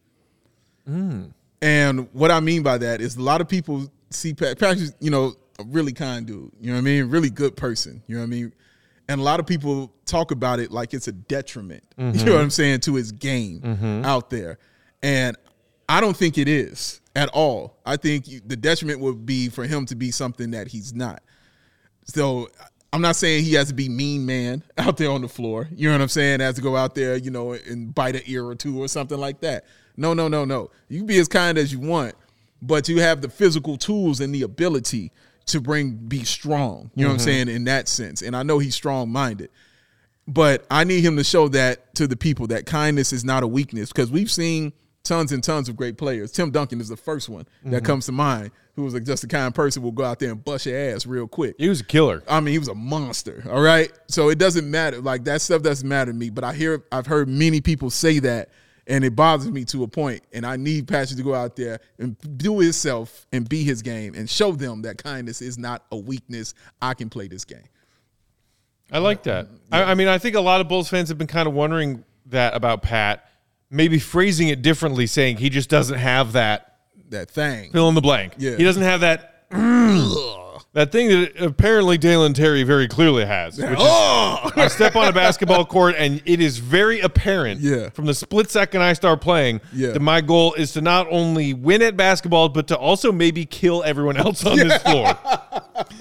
[0.88, 1.32] Mm.
[1.62, 5.11] And what I mean by that is a lot of people see Pat, Patrick, you
[5.11, 6.52] know, a really kind dude.
[6.61, 7.09] You know what I mean?
[7.09, 8.02] Really good person.
[8.07, 8.52] You know what I mean?
[9.09, 11.82] And a lot of people talk about it like it's a detriment.
[11.96, 12.30] You know mm-hmm.
[12.30, 14.04] what I'm saying to his game mm-hmm.
[14.04, 14.59] out there,
[15.02, 15.36] and
[15.88, 17.78] I don't think it is at all.
[17.86, 21.22] I think the detriment would be for him to be something that he's not.
[22.04, 22.48] So
[22.93, 25.68] I'm not saying he has to be mean man out there on the floor.
[25.74, 26.41] You know what I'm saying?
[26.41, 29.18] Has to go out there, you know, and bite an ear or two or something
[29.18, 29.64] like that.
[29.97, 30.70] No, no, no, no.
[30.89, 32.14] You can be as kind as you want,
[32.61, 35.11] but you have the physical tools and the ability
[35.47, 36.91] to bring be strong.
[36.95, 37.24] You know what I'm mm-hmm.
[37.24, 37.49] saying?
[37.49, 38.22] In that sense.
[38.22, 39.51] And I know he's strong minded.
[40.28, 43.47] But I need him to show that to the people that kindness is not a
[43.47, 44.72] weakness because we've seen
[45.05, 46.32] tons and tons of great players.
[46.32, 47.87] Tim Duncan is the first one that mm-hmm.
[47.87, 50.18] comes to mind who was like just the kind of person who will go out
[50.18, 51.57] there and bust your ass real quick.
[51.59, 52.22] He was a killer.
[52.29, 53.43] I mean, he was a monster.
[53.51, 53.91] All right.
[54.09, 55.01] So it doesn't matter.
[55.01, 56.29] Like that stuff doesn't matter to me.
[56.29, 58.51] But I hear I've heard many people say that
[58.87, 60.22] and it bothers me to a point.
[60.33, 64.14] And I need Patrick to go out there and do himself and be his game
[64.14, 66.53] and show them that kindness is not a weakness.
[66.81, 67.64] I can play this game.
[68.93, 69.49] I like that.
[69.72, 72.05] I, I mean, I think a lot of Bulls fans have been kind of wondering
[72.27, 73.29] that about Pat,
[73.70, 76.76] maybe phrasing it differently, saying he just doesn't have that
[77.11, 77.72] That thing.
[77.72, 78.34] fill in the blank.
[78.38, 78.57] Yeah.
[78.57, 79.44] He doesn't have that
[80.72, 83.57] that thing that apparently Dalen Terry very clearly has.
[83.59, 87.88] Which is, Oh, I step on a basketball court and it is very apparent Yeah.
[87.90, 89.92] from the split second I start playing Yeah.
[89.92, 93.82] that my goal is to not only win at basketball, but to also maybe kill
[93.84, 95.14] everyone else on this floor.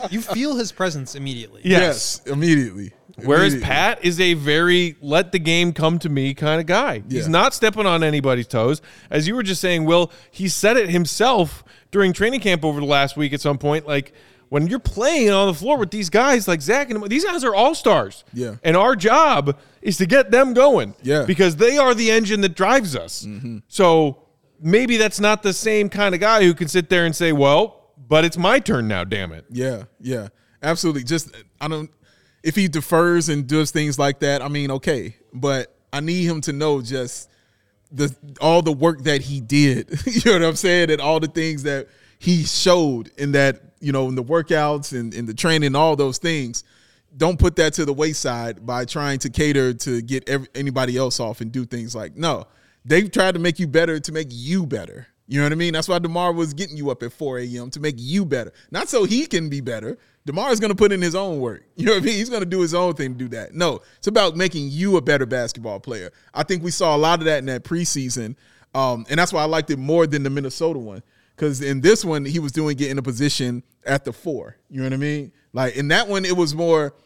[0.10, 1.62] You feel his presence immediately.
[1.64, 2.22] Yes.
[2.26, 2.34] yes.
[2.34, 2.94] Immediately.
[3.24, 7.04] Whereas Pat is a very let the game come to me kind of guy.
[7.10, 8.82] He's not stepping on anybody's toes.
[9.10, 12.86] As you were just saying, Will, he said it himself during training camp over the
[12.86, 13.88] last week at some point.
[13.88, 14.14] Like
[14.50, 17.56] when you're playing on the floor with these guys like Zach and these guys are
[17.56, 18.26] all stars.
[18.34, 18.56] Yeah.
[18.64, 20.94] And our job is to get them going.
[21.02, 21.20] Yeah.
[21.20, 21.28] Mm-hmm.
[21.28, 23.26] Because they are the engine that drives us.
[23.68, 24.24] So
[24.60, 27.94] maybe that's not the same kind of guy who can sit there and say, well,
[28.08, 29.04] but it's my turn now.
[29.04, 29.46] Damn it.
[29.50, 30.28] Yeah, yeah,
[30.62, 31.04] absolutely.
[31.04, 31.90] Just I don't.
[32.46, 36.42] If he defers and does things like that, I mean, okay, but I need him
[36.42, 37.30] to know just
[37.92, 39.90] the all the work that he did.
[40.06, 40.92] you know what I'm saying?
[40.92, 41.88] And all the things that
[42.20, 46.20] he showed in that, you know, in the workouts and in the training, all those
[46.20, 46.64] things.
[47.18, 51.20] Don't put that to the wayside by trying to cater to get every, anybody else
[51.20, 52.46] off and do things like no.
[52.84, 55.08] They've tried to make you better to make you better.
[55.28, 55.74] You know what I mean?
[55.74, 57.72] That's why DeMar was getting you up at 4 a.m.
[57.72, 58.54] to make you better.
[58.70, 59.98] Not so he can be better.
[60.26, 61.64] DeMar is going to put in his own work.
[61.76, 62.16] You know what I mean?
[62.16, 63.54] He's going to do his own thing to do that.
[63.54, 66.12] No, it's about making you a better basketball player.
[66.34, 68.36] I think we saw a lot of that in that preseason.
[68.74, 71.02] Um, and that's why I liked it more than the Minnesota one.
[71.36, 74.58] Because in this one, he was doing it in a position at the four.
[74.70, 75.32] You know what I mean?
[75.54, 76.94] Like in that one, it was more–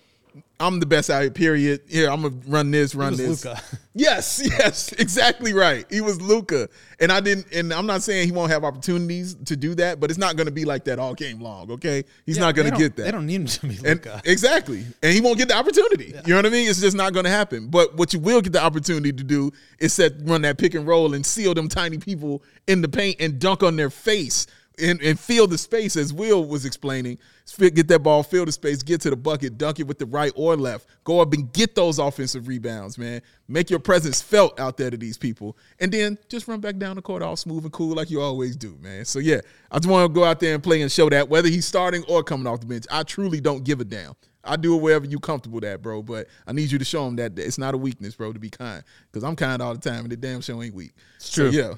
[0.61, 1.81] I'm the best out here, period.
[1.87, 3.45] Here, I'm gonna run this, run this.
[3.45, 3.61] Luka.
[3.95, 5.85] Yes, yes, exactly right.
[5.89, 6.67] He was Luka.
[6.99, 10.09] And I didn't and I'm not saying he won't have opportunities to do that, but
[10.09, 12.03] it's not gonna be like that all game long, okay?
[12.25, 13.03] He's Yeah, not gonna get that.
[13.03, 14.85] They don't need him to be And exactly.
[15.01, 16.13] And he won't get the opportunity.
[16.25, 16.69] You know what I mean?
[16.69, 17.67] It's just not to happen.
[17.67, 20.85] But what you will get the opportunity to do is set run that pick and
[20.85, 24.45] roll and seal them tiny people in the paint and dunk on their face
[24.81, 27.17] and, and feel the space as Will was explaining.
[27.57, 30.31] Get that ball, feel the space, get to the bucket, dunk it with the right
[30.35, 30.87] or left.
[31.03, 33.21] Go up and get those offensive rebounds, man.
[33.47, 35.57] Make your presence felt out there to these people.
[35.79, 38.55] And then just run back down the court all smooth and cool like you always
[38.55, 39.05] do, man.
[39.05, 41.49] So yeah, I just want to go out there and play and show that whether
[41.49, 42.85] he's starting or coming off the bench.
[42.91, 44.13] I truly don't give a damn.
[44.43, 46.01] I do it wherever you comfortable at, bro.
[46.01, 48.49] But I need you to show him that it's not a weakness, bro, to be
[48.49, 48.83] kind.
[49.11, 50.93] Because I'm kind all the time, and the damn show ain't weak.
[51.17, 51.49] It's true.
[51.49, 51.73] yeah.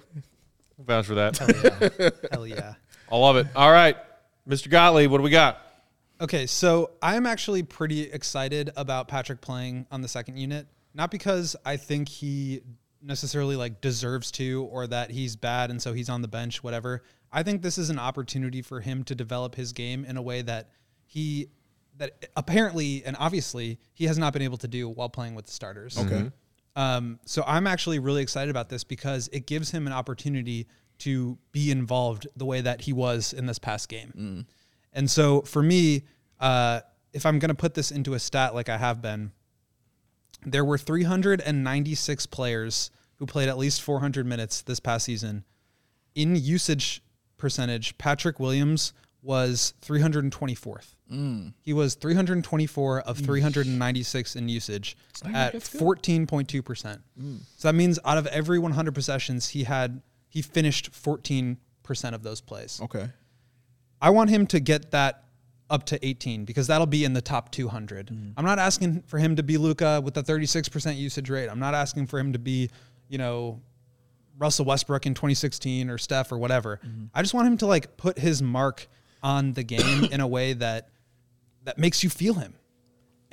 [0.80, 1.38] Vouch for that.
[2.32, 2.74] Hell yeah.
[3.12, 3.48] I love it.
[3.56, 3.98] All right,
[4.48, 4.70] Mr.
[4.70, 5.62] Gottlieb, what do we got?
[6.22, 10.68] Okay, so I'm actually pretty excited about Patrick playing on the second unit.
[10.94, 12.62] Not because I think he
[13.02, 17.02] necessarily like deserves to or that he's bad and so he's on the bench, whatever.
[17.32, 20.42] I think this is an opportunity for him to develop his game in a way
[20.44, 20.70] that
[21.06, 21.48] he
[21.98, 25.52] that apparently and obviously he has not been able to do while playing with the
[25.52, 25.98] starters.
[25.98, 26.30] Okay.
[26.76, 30.68] Um, so I'm actually really excited about this because it gives him an opportunity
[31.02, 34.14] to be involved the way that he was in this past game.
[34.18, 34.46] Mm.
[34.94, 36.04] And so for me,
[36.40, 36.82] uh,
[37.14, 39.32] if I'm going to put this into a stat like I have been,
[40.46, 45.44] there were 396 players who played at least 400 minutes this past season.
[46.16, 47.04] In usage
[47.38, 50.96] percentage, Patrick Williams was 324th.
[51.12, 51.54] Mm.
[51.62, 54.98] He was 324 of 396 in usage
[55.34, 57.00] at 14.2%.
[57.22, 57.40] Mm.
[57.58, 61.58] So that means out of every 100 possessions, he had he finished 14%
[62.14, 62.80] of those plays.
[62.82, 63.10] Okay.
[64.02, 65.26] I want him to get that
[65.70, 68.08] up to 18 because that'll be in the top 200.
[68.08, 68.32] Mm-hmm.
[68.38, 71.50] I'm not asking for him to be Luka with a 36% usage rate.
[71.50, 72.70] I'm not asking for him to be,
[73.10, 73.62] you know,
[74.38, 76.80] Russell Westbrook in 2016 or Steph or whatever.
[76.86, 77.06] Mm-hmm.
[77.14, 78.88] I just want him to like put his mark
[79.22, 80.88] on the game in a way that
[81.66, 82.56] that makes you feel him.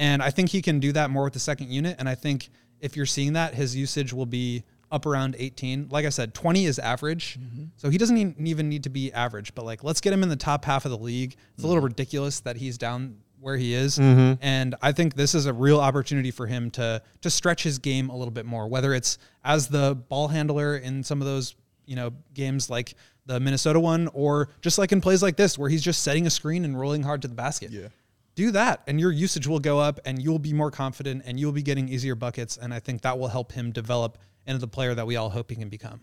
[0.01, 1.95] And I think he can do that more with the second unit.
[2.01, 2.49] And I think
[2.81, 5.89] if you're seeing that, his usage will be up around 18.
[5.91, 7.39] Like I said, 20 is average.
[7.39, 7.65] Mm-hmm.
[7.77, 10.37] So he doesn't even need to be average, but like let's get him in the
[10.37, 11.37] top half of the league.
[11.55, 11.87] It's a little mm-hmm.
[11.87, 13.99] ridiculous that he's down where he is.
[13.99, 14.43] Mm-hmm.
[14.43, 18.11] And I think this is a real opportunity for him to to stretch his game
[18.11, 21.55] a little bit more, whether it's as the ball handler in some of those,
[21.87, 22.95] you know, games like
[23.29, 26.31] the Minnesota one or just like in plays like this where he's just setting a
[26.31, 27.89] screen and rolling hard to the basket Yeah.
[28.35, 31.53] do that and your usage will go up and you'll be more confident and you'll
[31.53, 34.17] be getting easier buckets and i think that will help him develop
[34.49, 36.01] into the player that we all hope he can become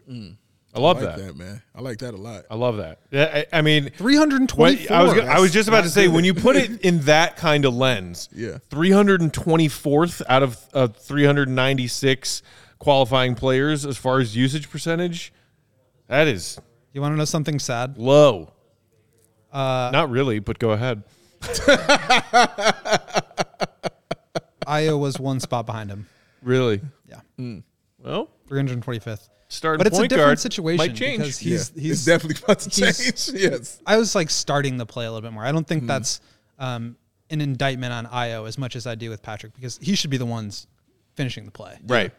[0.74, 1.26] I love I like that.
[1.28, 1.36] that.
[1.38, 1.62] man.
[1.74, 2.44] I like that a lot.
[2.52, 3.00] I love that.
[3.10, 6.26] Yeah, I, I mean, 324 I was I was just about to say not when
[6.26, 8.58] you put it in that kind of lens, Yeah.
[8.72, 12.42] 324th out of uh, 396
[12.80, 15.32] qualifying players as far as usage percentage,
[16.08, 16.60] that is
[16.92, 18.52] you want to know something sad low.
[19.54, 21.04] Uh, Not really, but go ahead.
[24.68, 26.08] Ayo was one spot behind him
[26.42, 26.82] Really?
[27.08, 27.22] yeah
[28.00, 31.20] Well, 325th starting but it's a different guard situation might change.
[31.20, 31.52] because Yeah.
[31.52, 33.30] he's he's it's definitely about to change.
[33.42, 33.80] yes.
[33.86, 35.46] I was like starting the play a little bit more.
[35.46, 35.88] I don't think Hmm.
[35.88, 36.20] that's
[36.58, 36.96] um,
[37.30, 40.18] an indictment on Ayo as much as I do with Patrick because he should be
[40.18, 40.68] the ones
[41.16, 41.78] finishing the play.
[41.86, 42.12] Right.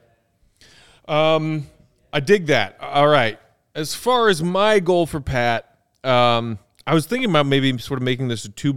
[1.08, 1.66] Um,
[2.12, 2.78] I dig that.
[2.80, 3.38] All right.
[3.74, 8.04] As far as my goal for Pat, um, I was thinking about maybe sort of
[8.04, 8.72] making this a two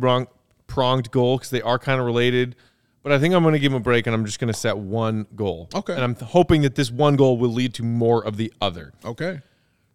[0.68, 2.56] pronged goal because they are kind of related.
[3.02, 4.60] But I think I'm going to give him a break and I'm just going to
[4.60, 5.70] set one goal.
[5.74, 5.94] Okay.
[5.94, 8.94] And I'm hoping that this one goal will lead to more of the other.
[9.06, 9.40] Okay.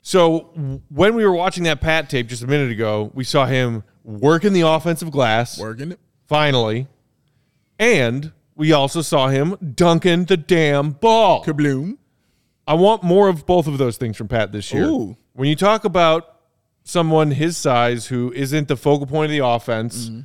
[0.00, 3.46] So w- when we were watching that Pat tape just a minute ago, we saw
[3.46, 6.00] him working the offensive glass Working it.
[6.26, 6.88] finally,
[7.78, 11.44] and we also saw him dunking the damn ball.
[11.44, 11.98] Kabloom.
[12.66, 14.84] I want more of both of those things from Pat this year.
[14.84, 15.16] Ooh.
[15.34, 16.40] When you talk about
[16.84, 20.20] someone his size who isn't the focal point of the offense, mm-hmm.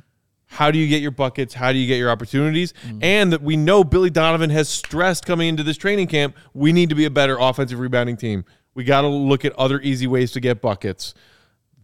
[0.52, 1.54] How do you get your buckets?
[1.54, 2.74] How do you get your opportunities?
[3.00, 6.88] And that we know Billy Donovan has stressed coming into this training camp, we need
[6.88, 8.44] to be a better offensive rebounding team.
[8.74, 11.14] We got to look at other easy ways to get buckets.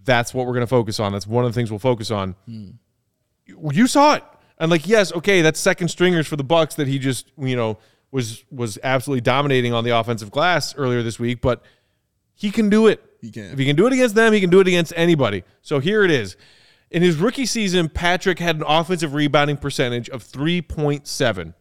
[0.04, 1.12] That's what we're going to focus on.
[1.12, 2.34] That's one of the things we'll focus on.
[3.46, 4.24] You- You saw it.
[4.58, 7.78] And like, yes, okay, that's second stringers for the Bucks that he just, you know,
[8.10, 11.62] was was absolutely dominating on the offensive glass earlier this week, but
[12.34, 13.00] he can do it.
[13.20, 13.44] He can.
[13.52, 15.44] If he can do it against them, he can do it against anybody.
[15.62, 16.36] So here it is.
[16.90, 21.54] In his rookie season, Patrick had an offensive rebounding percentage of 3.7.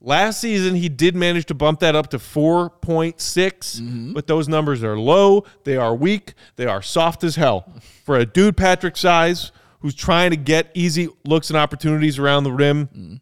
[0.00, 4.12] Last season, he did manage to bump that up to 4.6, mm-hmm.
[4.12, 5.44] but those numbers are low.
[5.64, 6.34] They are weak.
[6.56, 7.72] They are soft as hell.
[8.04, 12.52] For a dude Patrick size who's trying to get easy looks and opportunities around the
[12.52, 13.20] rim, mm.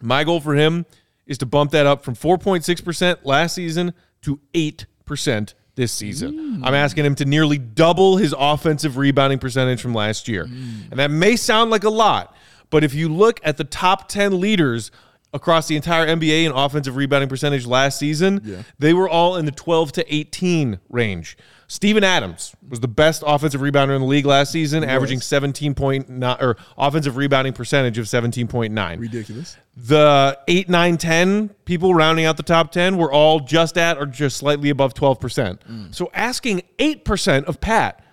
[0.00, 0.84] my goal for him
[1.26, 6.60] is to bump that up from 4.6% last season to 8% this season.
[6.62, 6.76] I'm mm.
[6.76, 10.44] asking him to nearly double his offensive rebounding percentage from last year.
[10.44, 10.90] Mm.
[10.90, 12.36] And that may sound like a lot,
[12.70, 14.90] but if you look at the top 10 leaders
[15.34, 19.52] across the entire NBA in offensive rebounding percentage last season, they were all in the
[19.52, 21.36] 12 to 18 range.
[21.72, 26.58] Steven Adams was the best offensive rebounder in the league last season, averaging 17.9 or
[26.76, 29.56] offensive rebounding percentage of 17.9 Ridiculous.
[29.74, 34.04] the 8 9 10 people rounding out the top 10 were all just at or
[34.04, 35.18] just slightly above 12%
[35.60, 35.94] mm.
[35.94, 38.04] so asking 8% of pat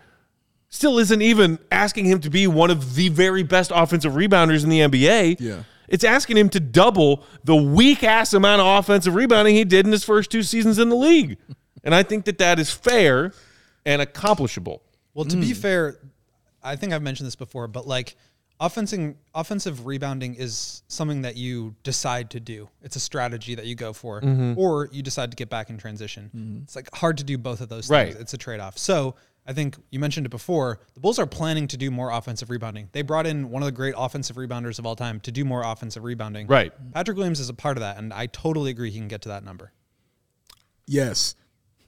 [0.69, 4.69] still isn't even asking him to be one of the very best offensive rebounders in
[4.69, 5.63] the nba Yeah.
[5.89, 9.91] it's asking him to double the weak ass amount of offensive rebounding he did in
[9.91, 11.37] his first two seasons in the league.
[11.83, 13.33] And i think that that is fair
[13.85, 15.53] and accomplishable Well, to be hmm.
[15.53, 15.99] fair,
[16.63, 18.15] I think I've mentioned this before, but like
[18.59, 22.69] offensive offensive rebounding is something that you decide to do.
[22.81, 24.59] It's a strategy that you go for, mm-hmm.
[24.59, 26.29] or you decide to get back in transition.
[26.35, 26.63] Mm-hmm.
[26.63, 28.15] It's like hard to do both of those things.
[28.15, 28.77] It's a trade off.
[28.77, 29.15] So
[29.47, 30.79] I think you mentioned it before.
[30.93, 32.89] The Bulls are planning to do more offensive rebounding.
[32.91, 35.63] They brought in one of the great offensive rebounders of all time to do more
[35.63, 36.47] offensive rebounding.
[36.47, 36.71] Right.
[36.93, 39.29] Patrick Williams is a part of that, and I totally agree he can get to
[39.29, 39.71] that number.
[40.85, 41.35] Yes.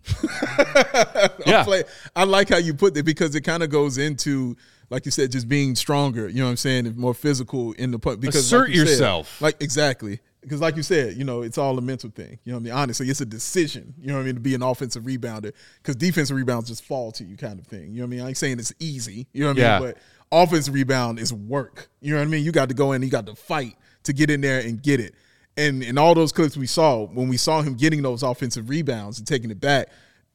[1.45, 1.83] yeah play.
[2.15, 4.55] I like how you put it because it kind of goes into,
[4.89, 6.27] like you said, just being stronger.
[6.27, 6.93] You know what I'm saying?
[6.97, 8.19] More physical in the punt.
[8.21, 9.41] Because Assert like you said- yourself.
[9.41, 10.19] like exactly.
[10.41, 12.39] Because like you said, you know, it's all a mental thing.
[12.43, 12.73] You know what I mean?
[12.73, 13.93] Honestly, it's a decision.
[14.01, 14.35] You know what I mean?
[14.35, 17.91] To be an offensive rebounder, because defensive rebounds just fall to you, kind of thing.
[17.93, 18.21] You know what I mean?
[18.21, 19.27] I ain't saying it's easy.
[19.33, 19.79] You know what I Yeah.
[19.79, 19.89] mean?
[19.91, 19.97] But
[20.35, 21.89] offensive rebound is work.
[22.01, 22.43] You know what I mean?
[22.43, 23.75] You got to go in, you got to fight
[24.05, 25.13] to get in there and get it.
[25.57, 29.19] And in all those clips we saw, when we saw him getting those offensive rebounds
[29.19, 29.89] and taking it back,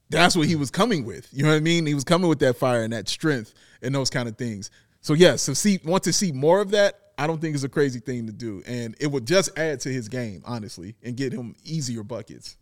[0.09, 1.27] that's what he was coming with.
[1.31, 1.85] You know what I mean?
[1.85, 4.69] He was coming with that fire and that strength and those kind of things.
[5.01, 7.69] So yes, to see want to see more of that, I don't think is a
[7.69, 11.33] crazy thing to do, and it would just add to his game, honestly, and get
[11.33, 12.57] him easier buckets.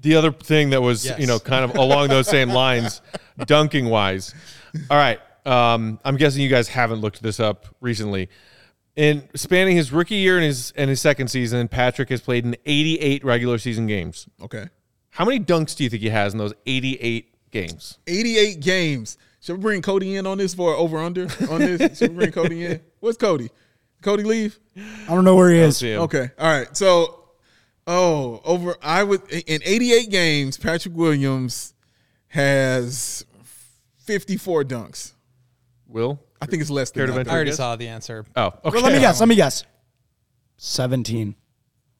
[0.00, 1.18] the other thing that was Yes.
[1.18, 3.02] you know kind of along those same lines
[3.46, 4.32] dunking wise
[4.90, 8.28] all right um, i'm guessing you guys haven't looked this up recently
[8.98, 12.56] in spanning his rookie year and his and his second season patrick has played in
[12.66, 14.66] 88 regular season games Okay,
[15.10, 19.16] how many dunks do you think he has in those 88 games eighty-eight games.
[19.40, 21.98] Should we bring Cody in on this for over under on this?
[21.98, 22.80] Should we bring Cody in?
[23.00, 23.50] What's Cody?
[24.02, 24.58] Cody leave?
[24.76, 25.82] I don't know where he is.
[25.82, 26.30] Okay.
[26.38, 26.76] All right.
[26.76, 27.24] So,
[27.86, 31.74] oh, over I would in 88 games, Patrick Williams
[32.28, 33.24] has
[33.98, 35.12] 54 dunks.
[35.86, 37.24] will I think it's less Care than to that.
[37.24, 37.56] venture I already guess?
[37.56, 38.24] saw the answer.
[38.36, 39.20] oh okay Well, let me guess.
[39.20, 39.64] Let me guess.
[40.58, 41.34] 17.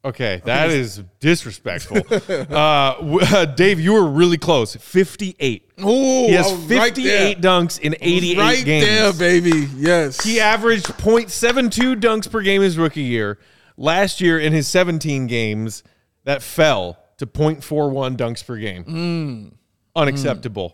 [0.05, 6.33] okay that is disrespectful uh, w- uh, dave you were really close 58 Oh, he
[6.33, 9.67] has I was right 58 dunks in 88 right games there, baby.
[9.77, 10.21] Yes.
[10.23, 13.39] He averaged 0.72 dunks per game his rookie year.
[13.77, 15.83] Last year in his 17 games,
[16.25, 19.57] that fell to 0.41 dunks per game.
[19.99, 20.01] Mm.
[20.01, 20.73] Unacceptable.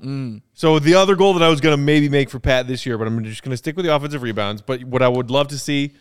[0.53, 2.97] So the other goal that I was going to maybe make for Pat this year,
[2.97, 4.61] but I'm just going to stick with the offensive rebounds.
[4.61, 5.93] But what I would love to see,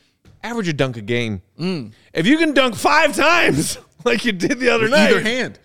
[0.42, 1.42] average a dunk a game.
[1.58, 1.92] Mm.
[2.12, 5.58] If you can dunk five times like you did the other night, Either hand.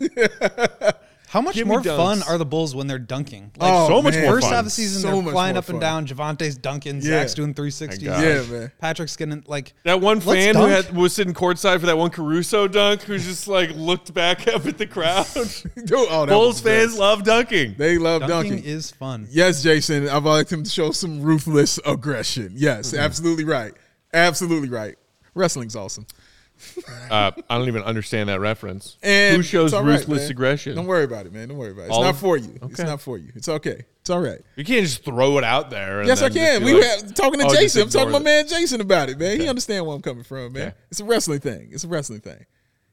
[1.28, 3.52] How much Give me more fun are the Bulls when they're dunking?
[3.58, 4.24] Like Oh, so much man.
[4.24, 4.52] more first fun.
[4.54, 5.80] half of the season, So they're much flying more up and fun.
[5.80, 6.06] down.
[6.06, 6.96] Javonte's dunking.
[6.96, 7.02] Yeah.
[7.20, 8.02] Zach's doing 360s.
[8.04, 8.22] gosh.
[8.22, 8.72] Yeah, man.
[8.80, 10.86] Patrick's getting like That one Let's fan who dunk.
[10.86, 14.64] had, was sitting courtside for that one Caruso dunk, who's just like looked back up
[14.66, 15.26] at the crowd.
[15.34, 16.98] Dude, oh, that Bulls was fans best.
[16.98, 17.74] love dunking.
[17.76, 18.64] They love dunking, dunking.
[18.70, 19.26] is fun.
[19.30, 20.08] Yes, Jason.
[20.08, 22.52] I'd like him to show some ruthless aggression.
[22.54, 23.00] Yes, Mm-hmm.
[23.00, 23.74] absolutely right.
[24.14, 24.96] Absolutely right.
[25.34, 26.06] Wrestling's awesome.
[27.10, 28.96] Uh, I don't even understand that reference.
[29.02, 30.30] And Who shows it's ruthless man.
[30.30, 30.76] aggression?
[30.76, 31.48] Don't worry about it, man.
[31.48, 31.86] Don't worry about it.
[31.86, 32.58] It's All not of- for you.
[32.62, 33.32] It's not for you.
[33.34, 33.84] It's okay.
[34.00, 34.40] It's all right.
[34.56, 36.00] You can't just throw it out there.
[36.00, 36.64] and Yes, I can.
[36.64, 37.82] We like, were talking to oh, Jason.
[37.82, 39.40] I'm talking to my man Jason about it, man.
[39.40, 40.68] He understand where I'm coming from, man.
[40.68, 40.76] Okay.
[40.90, 41.68] It's a wrestling thing.
[41.72, 42.44] It's a wrestling thing.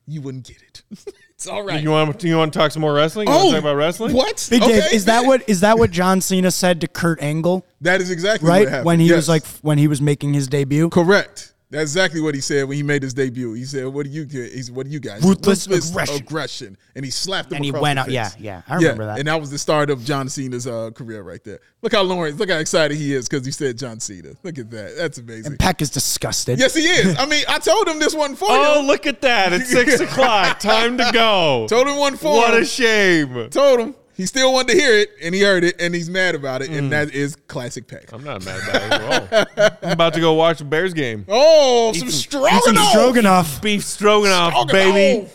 [0.07, 0.83] you wouldn't get it.
[1.35, 1.81] it's all right.
[1.81, 3.27] You want you want to talk some more wrestling?
[3.27, 4.11] You want to talk about wrestling?
[4.11, 4.45] Oh, What?
[4.49, 7.65] Big Dave, Okay, is that what is that what John Cena said to Kurt Angle?
[7.81, 8.85] That is exactly what Right happened.
[8.85, 9.15] when he Yes.
[9.15, 10.89] was like when he was making his debut.
[10.89, 11.53] Correct.
[11.71, 13.53] That's exactly what he said when he made his debut.
[13.53, 14.53] He said, "What do you get?
[14.53, 15.23] He's what do you guys?
[15.23, 17.55] Ruthless aggression." aggression." And he slapped him.
[17.57, 18.13] And he across went the out- face.
[18.13, 19.17] yeah, yeah, I remember that.
[19.19, 21.59] And that was the start of John Cena's uh, career right there.
[21.81, 24.33] Look how Lawrence, look how excited he is because he said John Cena.
[24.43, 24.95] Look at that.
[24.95, 25.57] That's amazing.
[25.57, 26.59] Peck is disgusted.
[26.59, 27.17] yes, he is.
[27.17, 28.87] I mean, I told him this wasn't for Oh, you.
[28.87, 29.51] look at that!
[29.51, 30.59] It's six o'clock.
[30.59, 31.65] Time to go.
[31.67, 32.61] Told him one for What him.
[32.61, 33.49] a shame.
[33.49, 33.95] told him.
[34.15, 36.71] He still wanted to hear it, and he heard it, and he's mad about it,
[36.71, 36.77] Mm.
[36.77, 38.11] and that is classic Peck.
[38.13, 39.67] I'm not mad about it at all.
[39.83, 41.25] I'm about to go watch the Bears game.
[41.29, 42.89] Oh, some Some stroganoff.
[42.89, 43.61] stroganoff.
[43.61, 44.71] Beef stroganoff, Stroganoff.
[44.71, 45.27] baby.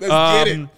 [0.00, 0.60] Let's get it.
[0.60, 0.70] Um,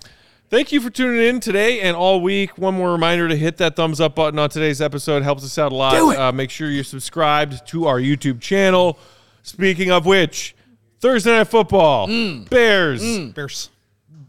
[0.51, 2.57] Thank you for tuning in today and all week.
[2.57, 5.23] One more reminder to hit that thumbs up button on today's episode.
[5.23, 5.93] Helps us out a lot.
[5.95, 6.19] Do it.
[6.19, 8.99] Uh, make sure you're subscribed to our YouTube channel.
[9.43, 10.55] Speaking of which,
[11.01, 12.49] Thursday Night Football, Mm.
[12.49, 13.03] Bears,
[13.35, 13.69] Bears.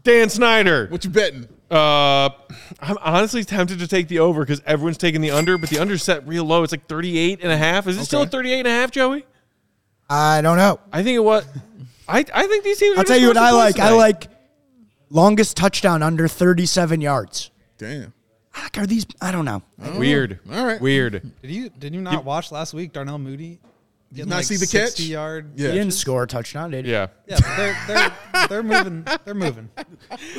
[0.02, 0.88] Dan Snyder.
[0.88, 1.48] What you betting?
[1.70, 2.30] Uh,
[2.80, 6.02] I'm honestly tempted to take the over because everyone's taking the under, but the under's
[6.02, 6.62] set real low.
[6.64, 7.86] It's like 38 and a half.
[7.86, 8.26] Is it still Okay.
[8.26, 9.24] at 38 and a half, Joey?
[10.08, 10.80] I don't know.
[10.92, 11.44] I think it was.
[12.08, 12.98] I, I think these teams.
[12.98, 13.76] I'll tell you what I like.
[13.76, 14.26] points I like
[15.10, 17.50] longest touchdown under 37 yards.
[17.78, 18.12] Damn.
[18.52, 19.06] I like, Are these?
[19.22, 19.62] I don't know.
[19.96, 20.40] Weird.
[20.52, 20.80] All right.
[20.80, 21.22] Weird.
[21.40, 23.60] Did you did you not watch last week Darnell Mooney?
[24.12, 25.08] Getting not like see the 60 catch?
[25.08, 25.52] yard.
[25.54, 25.68] Yeah.
[25.68, 26.90] He didn't score a touchdown, did he?
[26.92, 27.06] Yeah.
[27.26, 29.06] Yeah, they're they're they're moving.
[29.24, 29.68] They're moving.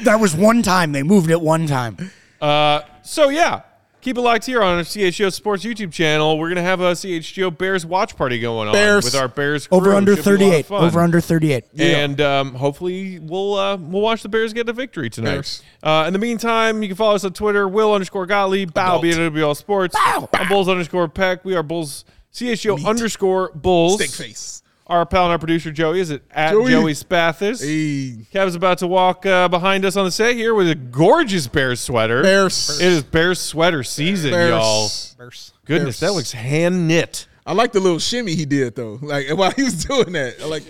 [0.03, 0.91] That was one time.
[0.91, 1.95] They moved it one time.
[2.41, 3.61] Uh, so yeah,
[4.01, 6.37] keep it locked here on our CHGO Sports YouTube channel.
[6.37, 9.05] We're gonna have a CHGO Bears watch party going on Bears.
[9.05, 10.71] with our Bears Over under Should be a lot of 38.
[10.71, 11.63] Over under 38.
[11.79, 15.61] And um, hopefully we'll uh, we'll watch the Bears get a victory tonight.
[15.81, 19.01] Uh, in the meantime, you can follow us on Twitter, Will underscore Gottlieb, Bow Adult.
[19.03, 20.27] B WL Sports, Bow.
[20.33, 21.45] I'm Bulls underscore Peck.
[21.45, 22.03] We are Bulls
[22.33, 23.95] CHGO underscore Bulls.
[23.95, 24.63] Steak face.
[24.87, 26.71] Our pal and our producer Joey is at, at Joey.
[26.71, 27.61] Joey Spathis.
[27.63, 31.47] Hey, Kev's about to walk uh, behind us on the set here with a gorgeous
[31.47, 32.21] Bears sweater.
[32.21, 32.81] Bears.
[32.81, 34.49] It is Bears sweater season, Bears.
[34.49, 34.89] y'all.
[35.17, 35.53] Bears.
[35.63, 36.11] Goodness, Bears.
[36.11, 37.27] that looks hand knit.
[37.45, 38.99] I like the little shimmy he did though.
[39.01, 40.63] Like while he was doing that, I like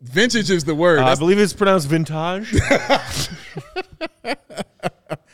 [0.00, 1.00] vintage is the word.
[1.00, 2.52] Uh, I believe it's pronounced vintage.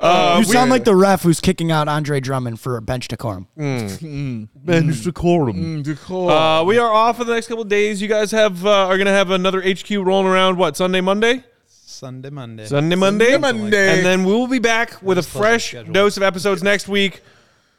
[0.00, 3.48] you sound like the ref who's kicking out Andre Drummond for a bench decorum.
[3.56, 5.56] Bench decorum.
[5.56, 6.30] Mm, decor.
[6.30, 8.00] Uh, we are off for the next couple of days.
[8.00, 10.56] You guys have uh, are gonna have another HQ rolling around.
[10.56, 12.66] What Sunday, Monday, Sunday, Monday.
[12.66, 13.96] Sunday, Monday, Monday.
[13.96, 17.22] and then we will be back with a fresh dose of episodes next week,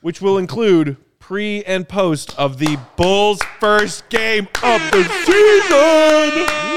[0.01, 6.68] which will include pre and post of the Bulls' first game of the season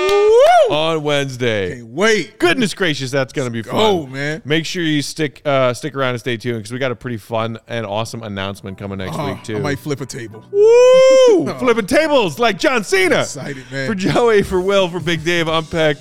[0.70, 1.76] on Wednesday.
[1.76, 2.38] Can't wait.
[2.38, 3.74] Goodness gracious, that's gonna be fun.
[3.74, 4.42] go, man.
[4.44, 7.16] Make sure you stick uh, stick around and stay tuned because we got a pretty
[7.16, 9.56] fun and awesome announcement coming next Oh, week too.
[9.56, 10.44] I might flip a table.
[10.52, 11.52] Woo!
[11.58, 13.20] Flipping tables like John Cena.
[13.20, 13.88] Excited, man.
[13.88, 15.96] For Joey, for Will, for Big Dave, I'm Peck.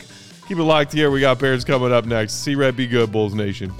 [0.47, 1.12] Keep it locked here.
[1.12, 2.34] We got Bears coming up next.
[2.43, 3.72] See Red, be good, Bulls Nation.